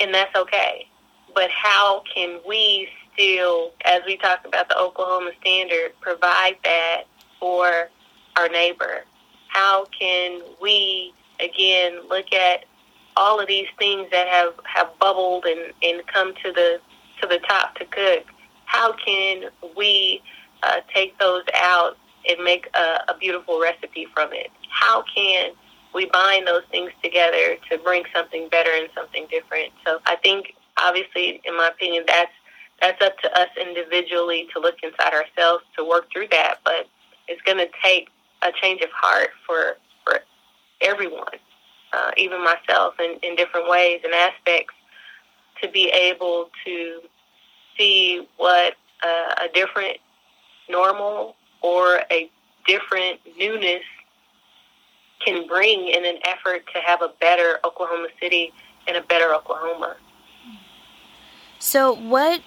and 0.00 0.14
that's 0.14 0.36
okay. 0.36 0.86
But 1.34 1.50
how 1.50 2.02
can 2.14 2.40
we 2.46 2.88
still, 3.14 3.72
as 3.86 4.02
we 4.06 4.18
talked 4.18 4.46
about 4.46 4.68
the 4.68 4.78
Oklahoma 4.78 5.30
Standard, 5.40 5.98
provide 6.00 6.56
that 6.64 7.04
for 7.38 7.88
our 8.36 8.48
neighbor? 8.50 9.04
How 9.48 9.86
can 9.98 10.42
we, 10.60 11.14
again, 11.40 12.00
look 12.06 12.34
at 12.34 12.66
all 13.16 13.40
of 13.40 13.48
these 13.48 13.66
things 13.78 14.08
that 14.12 14.28
have, 14.28 14.54
have 14.64 14.90
bubbled 14.98 15.46
and, 15.46 15.72
and 15.82 16.06
come 16.06 16.34
to 16.44 16.52
the 16.52 16.80
to 17.20 17.26
the 17.28 17.38
top 17.38 17.74
to 17.76 17.84
cook, 17.86 18.24
how 18.66 18.92
can 18.92 19.50
we 19.76 20.22
uh, 20.62 20.80
take 20.94 21.18
those 21.18 21.42
out 21.54 21.96
and 22.28 22.42
make 22.44 22.68
a, 22.74 23.00
a 23.08 23.16
beautiful 23.18 23.60
recipe 23.60 24.06
from 24.14 24.32
it? 24.32 24.50
How 24.68 25.02
can 25.14 25.52
we 25.94 26.06
bind 26.06 26.46
those 26.46 26.62
things 26.70 26.92
together 27.02 27.56
to 27.70 27.78
bring 27.78 28.04
something 28.14 28.48
better 28.48 28.70
and 28.72 28.88
something 28.94 29.26
different? 29.30 29.72
So 29.84 29.98
I 30.06 30.16
think, 30.16 30.54
obviously, 30.80 31.40
in 31.44 31.56
my 31.56 31.68
opinion, 31.68 32.04
that's 32.06 32.32
that's 32.80 33.02
up 33.02 33.18
to 33.18 33.38
us 33.38 33.48
individually 33.60 34.48
to 34.54 34.60
look 34.60 34.76
inside 34.82 35.12
ourselves 35.12 35.64
to 35.76 35.84
work 35.84 36.06
through 36.12 36.28
that. 36.30 36.60
But 36.64 36.86
it's 37.28 37.42
going 37.42 37.58
to 37.58 37.68
take 37.82 38.08
a 38.42 38.50
change 38.62 38.80
of 38.82 38.90
heart 38.92 39.30
for 39.46 39.76
for 40.04 40.20
everyone, 40.80 41.36
uh, 41.92 42.10
even 42.16 42.42
myself, 42.42 42.94
in, 43.00 43.16
in 43.22 43.36
different 43.36 43.68
ways 43.68 44.00
and 44.04 44.14
aspects 44.14 44.74
to 45.62 45.68
be 45.68 45.88
able 45.88 46.50
to 46.64 47.00
see 47.80 48.28
what 48.36 48.74
uh, 49.02 49.34
a 49.44 49.48
different 49.54 49.96
normal 50.68 51.34
or 51.62 52.02
a 52.10 52.30
different 52.66 53.20
newness 53.38 53.82
can 55.24 55.46
bring 55.46 55.88
in 55.88 56.04
an 56.04 56.18
effort 56.24 56.62
to 56.74 56.80
have 56.80 57.02
a 57.02 57.10
better 57.20 57.58
Oklahoma 57.64 58.08
City 58.20 58.52
and 58.86 58.96
a 58.96 59.02
better 59.02 59.34
Oklahoma. 59.34 59.96
So, 61.58 61.92
what 61.94 62.40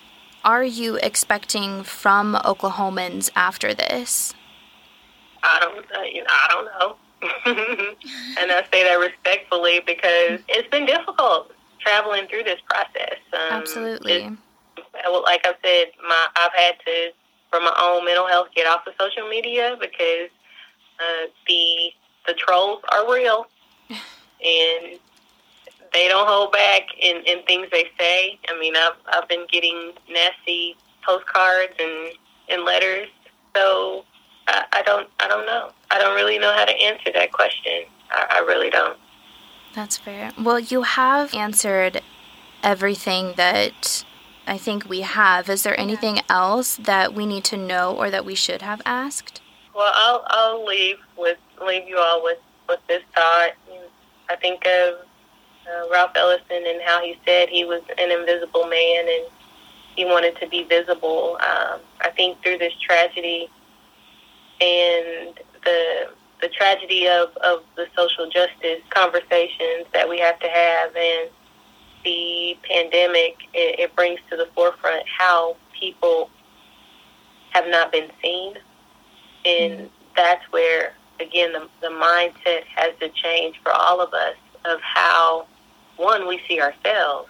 are 0.43 0.63
you 0.63 0.95
expecting 0.95 1.83
from 1.83 2.35
Oklahomans 2.35 3.29
after 3.35 3.73
this? 3.73 4.33
I 5.43 5.59
don't, 5.59 5.85
uh, 5.95 6.01
you 6.03 6.21
know, 6.21 6.29
I 6.29 6.47
don't 6.49 6.65
know. 6.65 6.95
and 8.41 8.51
I 8.51 8.65
say 8.71 8.83
that 8.83 8.95
respectfully 8.99 9.81
because 9.85 10.41
it's 10.49 10.67
been 10.69 10.85
difficult 10.85 11.51
traveling 11.79 12.27
through 12.27 12.43
this 12.43 12.59
process. 12.67 13.17
Um, 13.33 13.61
Absolutely. 13.61 14.35
Like 15.09 15.41
I 15.45 15.53
said, 15.63 15.91
my 16.07 16.27
I've 16.35 16.53
had 16.55 16.75
to, 16.85 17.11
for 17.51 17.59
my 17.59 17.73
own 17.81 18.05
mental 18.05 18.27
health, 18.27 18.47
get 18.55 18.67
off 18.67 18.87
of 18.87 18.93
social 18.99 19.27
media 19.29 19.75
because 19.79 20.29
uh, 20.99 21.27
the 21.47 21.91
the 22.27 22.33
trolls 22.33 22.81
are 22.91 23.11
real, 23.11 23.47
and 23.89 24.99
they 25.93 26.07
don't 26.07 26.27
hold 26.27 26.51
back 26.51 26.83
in, 26.99 27.17
in 27.25 27.43
things 27.43 27.67
they 27.71 27.85
say. 27.99 28.39
I 28.49 28.59
mean, 28.59 28.75
I've 28.75 28.93
I've 29.07 29.27
been 29.27 29.45
getting 29.51 29.93
nasty 30.09 30.75
postcards 31.05 31.73
and 31.79 32.13
and 32.49 32.63
letters, 32.63 33.07
so 33.55 34.05
I, 34.47 34.65
I 34.73 34.81
don't 34.83 35.07
I 35.19 35.27
don't 35.27 35.45
know. 35.45 35.71
I 35.91 35.99
don't 35.99 36.15
really 36.15 36.39
know 36.39 36.53
how 36.53 36.65
to 36.65 36.73
answer 36.73 37.11
that 37.13 37.31
question. 37.31 37.83
I, 38.11 38.37
I 38.37 38.39
really 38.39 38.69
don't. 38.69 38.97
That's 39.73 39.97
fair. 39.97 40.31
Well, 40.39 40.59
you 40.59 40.83
have 40.83 41.33
answered 41.33 42.01
everything 42.61 43.33
that 43.37 44.05
I 44.45 44.57
think 44.57 44.89
we 44.89 45.01
have. 45.01 45.49
Is 45.49 45.63
there 45.63 45.79
anything 45.79 46.19
else 46.29 46.75
that 46.75 47.13
we 47.13 47.25
need 47.25 47.43
to 47.45 47.57
know 47.57 47.95
or 47.95 48.09
that 48.09 48.25
we 48.25 48.35
should 48.35 48.61
have 48.61 48.81
asked? 48.85 49.41
Well, 49.73 49.91
I'll 49.93 50.23
I'll 50.27 50.65
leave 50.65 50.97
with 51.17 51.37
leave 51.65 51.87
you 51.87 51.97
all 51.97 52.23
with 52.23 52.39
with 52.67 52.79
this 52.87 53.03
thought. 53.15 53.51
I 54.29 54.35
think 54.35 54.65
of 54.65 55.05
uh, 55.67 55.89
Ralph 55.91 56.11
Ellison 56.15 56.63
and 56.65 56.81
how 56.83 57.01
he 57.01 57.17
said 57.25 57.49
he 57.49 57.65
was 57.65 57.81
an 57.97 58.11
invisible 58.11 58.65
man 58.65 59.05
and 59.07 59.25
he 59.95 60.05
wanted 60.05 60.35
to 60.37 60.47
be 60.47 60.63
visible. 60.63 61.37
Um, 61.41 61.79
I 62.01 62.09
think 62.15 62.41
through 62.43 62.57
this 62.57 62.73
tragedy 62.79 63.49
and 64.61 65.39
the 65.63 66.09
the 66.41 66.49
tragedy 66.49 67.07
of, 67.07 67.35
of 67.37 67.63
the 67.77 67.87
social 67.95 68.29
justice 68.29 68.81
conversations 68.89 69.85
that 69.93 70.07
we 70.07 70.19
have 70.19 70.37
to 70.39 70.47
have 70.49 70.93
and 70.93 71.29
the 72.03 72.57
pandemic, 72.69 73.35
it, 73.53 73.79
it 73.79 73.95
brings 73.95 74.19
to 74.29 74.37
the 74.37 74.47
forefront 74.55 75.05
how 75.07 75.55
people 75.77 76.29
have 77.51 77.67
not 77.67 77.91
been 77.91 78.09
seen. 78.21 78.55
And 79.45 79.73
mm-hmm. 79.73 79.85
that's 80.15 80.43
where, 80.51 80.93
again, 81.19 81.53
the, 81.53 81.67
the 81.81 81.87
mindset 81.87 82.63
has 82.75 82.93
to 82.99 83.09
change 83.09 83.59
for 83.61 83.71
all 83.71 84.01
of 84.01 84.13
us 84.13 84.35
of 84.65 84.79
how, 84.81 85.45
one, 85.97 86.27
we 86.27 86.41
see 86.47 86.61
ourselves, 86.61 87.29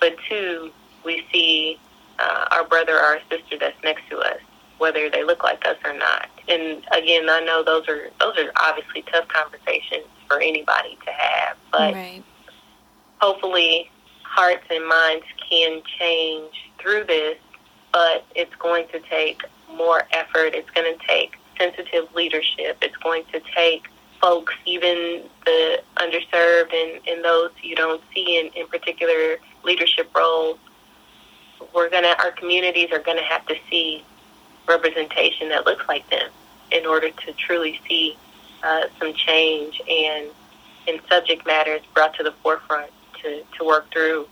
but 0.00 0.16
two, 0.28 0.70
we 1.04 1.24
see 1.32 1.78
uh, 2.18 2.46
our 2.52 2.64
brother 2.64 2.96
or 2.96 3.00
our 3.00 3.20
sister 3.28 3.58
that's 3.58 3.82
next 3.82 4.08
to 4.08 4.18
us 4.18 4.38
whether 4.78 5.08
they 5.08 5.24
look 5.24 5.42
like 5.44 5.64
us 5.66 5.76
or 5.84 5.92
not. 5.94 6.28
And 6.48 6.84
again, 6.92 7.28
I 7.28 7.40
know 7.40 7.62
those 7.62 7.88
are 7.88 8.10
those 8.20 8.36
are 8.38 8.52
obviously 8.56 9.02
tough 9.02 9.28
conversations 9.28 10.06
for 10.28 10.40
anybody 10.40 10.98
to 11.04 11.10
have, 11.10 11.56
but 11.72 11.94
right. 11.94 12.22
Hopefully 13.24 13.90
hearts 14.22 14.66
and 14.68 14.86
minds 14.86 15.24
can 15.48 15.80
change 15.98 16.70
through 16.78 17.04
this, 17.04 17.38
but 17.90 18.26
it's 18.34 18.54
going 18.56 18.86
to 18.88 19.00
take 19.00 19.40
more 19.72 20.02
effort. 20.12 20.54
It's 20.54 20.68
going 20.70 20.92
to 20.92 21.06
take 21.06 21.38
sensitive 21.58 22.14
leadership. 22.14 22.76
It's 22.82 22.96
going 22.98 23.24
to 23.32 23.40
take 23.54 23.86
folks, 24.20 24.52
even 24.66 25.22
the 25.46 25.82
underserved 25.96 26.74
and, 26.74 27.00
and 27.08 27.24
those 27.24 27.50
you 27.62 27.74
don't 27.74 28.02
see 28.14 28.38
in, 28.38 28.48
in 28.60 28.66
particular 28.66 29.38
leadership 29.62 30.14
roles. 30.14 30.58
We're 31.74 31.88
gonna 31.88 32.14
our 32.18 32.32
communities 32.32 32.90
are 32.92 32.98
gonna 32.98 33.22
have 33.22 33.46
to 33.46 33.56
see 33.70 34.04
representation 34.68 35.48
that 35.48 35.64
looks 35.64 35.86
like 35.88 36.08
them 36.10 36.30
in 36.70 36.84
order 36.84 37.10
to 37.10 37.32
truly 37.32 37.80
see 37.88 38.18
uh, 38.62 38.84
some 38.98 39.14
change 39.14 39.80
and 39.88 40.28
in 40.86 41.00
subject 41.08 41.46
matters 41.46 41.80
brought 41.94 42.14
to 42.14 42.22
the 42.22 42.32
forefront 42.42 42.90
to, 43.24 43.42
to 43.58 43.64
work 43.64 43.90
through 43.92 44.28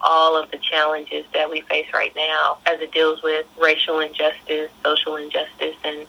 all 0.00 0.36
of 0.36 0.50
the 0.50 0.58
challenges 0.58 1.24
that 1.32 1.50
we 1.50 1.62
face 1.62 1.86
right 1.94 2.14
now 2.14 2.58
as 2.66 2.80
it 2.80 2.92
deals 2.92 3.22
with 3.22 3.46
racial 3.60 4.00
injustice, 4.00 4.70
social 4.84 5.16
injustice, 5.16 5.76
and 5.82 6.06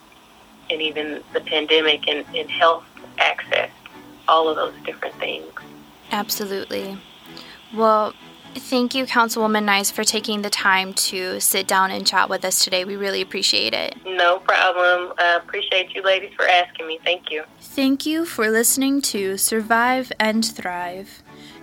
and 0.69 0.81
even 0.81 1.21
the 1.33 1.41
pandemic 1.41 2.07
and, 2.07 2.25
and 2.35 2.49
health 2.49 2.83
access, 3.19 3.69
all 4.27 4.49
of 4.49 4.55
those 4.55 4.73
different 4.83 5.13
things. 5.15 5.45
Absolutely. 6.11 6.97
Well, 7.73 8.13
thank 8.55 8.95
you, 8.95 9.05
Councilwoman 9.05 9.63
Nice, 9.63 9.91
for 9.91 10.03
taking 10.03 10.41
the 10.41 10.49
time 10.49 10.93
to 10.93 11.39
sit 11.39 11.67
down 11.67 11.91
and 11.91 12.05
chat 12.05 12.29
with 12.29 12.43
us 12.43 12.63
today. 12.63 12.83
We 12.83 12.95
really 12.95 13.21
appreciate 13.21 13.73
it. 13.73 13.95
No 14.05 14.39
problem. 14.39 15.13
I 15.19 15.39
appreciate 15.43 15.93
you 15.93 16.01
ladies 16.01 16.33
for 16.35 16.47
asking 16.47 16.87
me. 16.87 16.99
Thank 17.03 17.29
you. 17.31 17.43
Thank 17.59 18.05
you 18.05 18.25
for 18.25 18.49
listening 18.49 19.01
to 19.03 19.37
Survive 19.37 20.11
and 20.19 20.43
Thrive. 20.43 21.21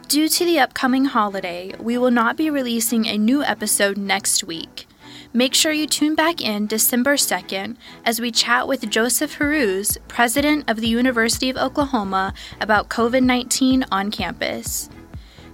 Due 0.08 0.28
to 0.28 0.44
the 0.44 0.58
upcoming 0.58 1.06
holiday, 1.06 1.74
we 1.78 1.96
will 1.96 2.10
not 2.10 2.36
be 2.36 2.50
releasing 2.50 3.06
a 3.06 3.16
new 3.16 3.42
episode 3.42 3.96
next 3.96 4.44
week. 4.44 4.86
Make 5.32 5.54
sure 5.54 5.72
you 5.72 5.86
tune 5.86 6.14
back 6.14 6.42
in 6.42 6.66
December 6.66 7.14
2nd 7.14 7.76
as 8.04 8.20
we 8.20 8.30
chat 8.30 8.68
with 8.68 8.90
Joseph 8.90 9.38
Harroz, 9.38 9.96
president 10.08 10.68
of 10.68 10.80
the 10.80 10.88
University 10.88 11.48
of 11.48 11.56
Oklahoma, 11.56 12.34
about 12.60 12.90
COVID 12.90 13.22
19 13.22 13.86
on 13.90 14.10
campus. 14.10 14.90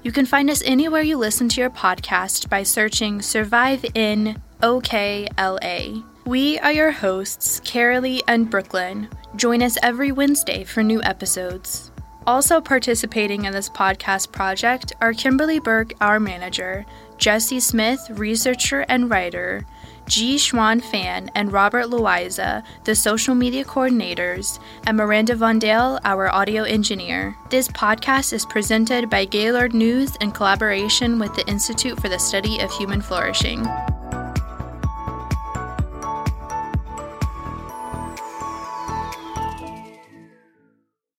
You 0.03 0.11
can 0.11 0.27
find 0.27 0.51
us 0.51 0.63
anywhere 0.65 1.03
you 1.03 1.17
listen 1.17 1.49
to 1.51 1.61
your 1.61 1.71
podcast 1.71 2.49
by 2.49 2.65
searching 2.65 3.23
Survive 3.23 3.85
in 3.95 4.43
OKLA. 4.63 6.05
We 6.27 6.59
are 6.59 6.73
your 6.73 6.91
hosts, 6.91 7.61
Carolee 7.61 8.23
and 8.27 8.51
Brooklyn. 8.51 9.09
Join 9.37 9.63
us 9.63 9.79
every 9.83 10.11
Wednesday 10.11 10.65
for 10.65 10.83
new 10.83 11.03
episodes. 11.03 11.93
Also 12.29 12.61
participating 12.61 13.47
in 13.47 13.55
this 13.55 13.71
podcast 13.71 14.33
project 14.33 14.93
are 15.01 15.15
Kimberly 15.15 15.59
Burke, 15.61 15.95
our 15.99 16.21
manager, 16.21 16.85
Jesse 17.17 17.59
Smith, 17.59 18.07
researcher 18.11 18.85
and 18.87 19.09
writer, 19.09 19.65
G. 20.07 20.37
Schwan 20.37 20.83
Fan 20.83 21.31
and 21.35 21.51
Robert 21.51 21.87
Loiza, 21.87 22.63
the 22.85 22.95
social 22.95 23.35
media 23.35 23.65
coordinators, 23.65 24.61
and 24.87 24.99
Miranda 24.99 25.37
Vondale, 25.37 26.01
our 26.05 26.31
audio 26.31 26.65
engineer. 26.65 27.35
This 27.49 27.69
podcast 27.69 28.35
is 28.35 28.45
presented 28.45 29.09
by 29.09 29.25
Gaylord 29.25 29.73
News 29.73 30.15
in 30.17 30.31
collaboration 30.31 31.19
with 31.19 31.35
the 31.35 31.49
Institute 31.49 31.99
for 31.99 32.11
the 32.11 32.19
Study 32.19 32.59
of 32.61 32.71
Human 32.73 33.01
Flourishing. 33.01 33.67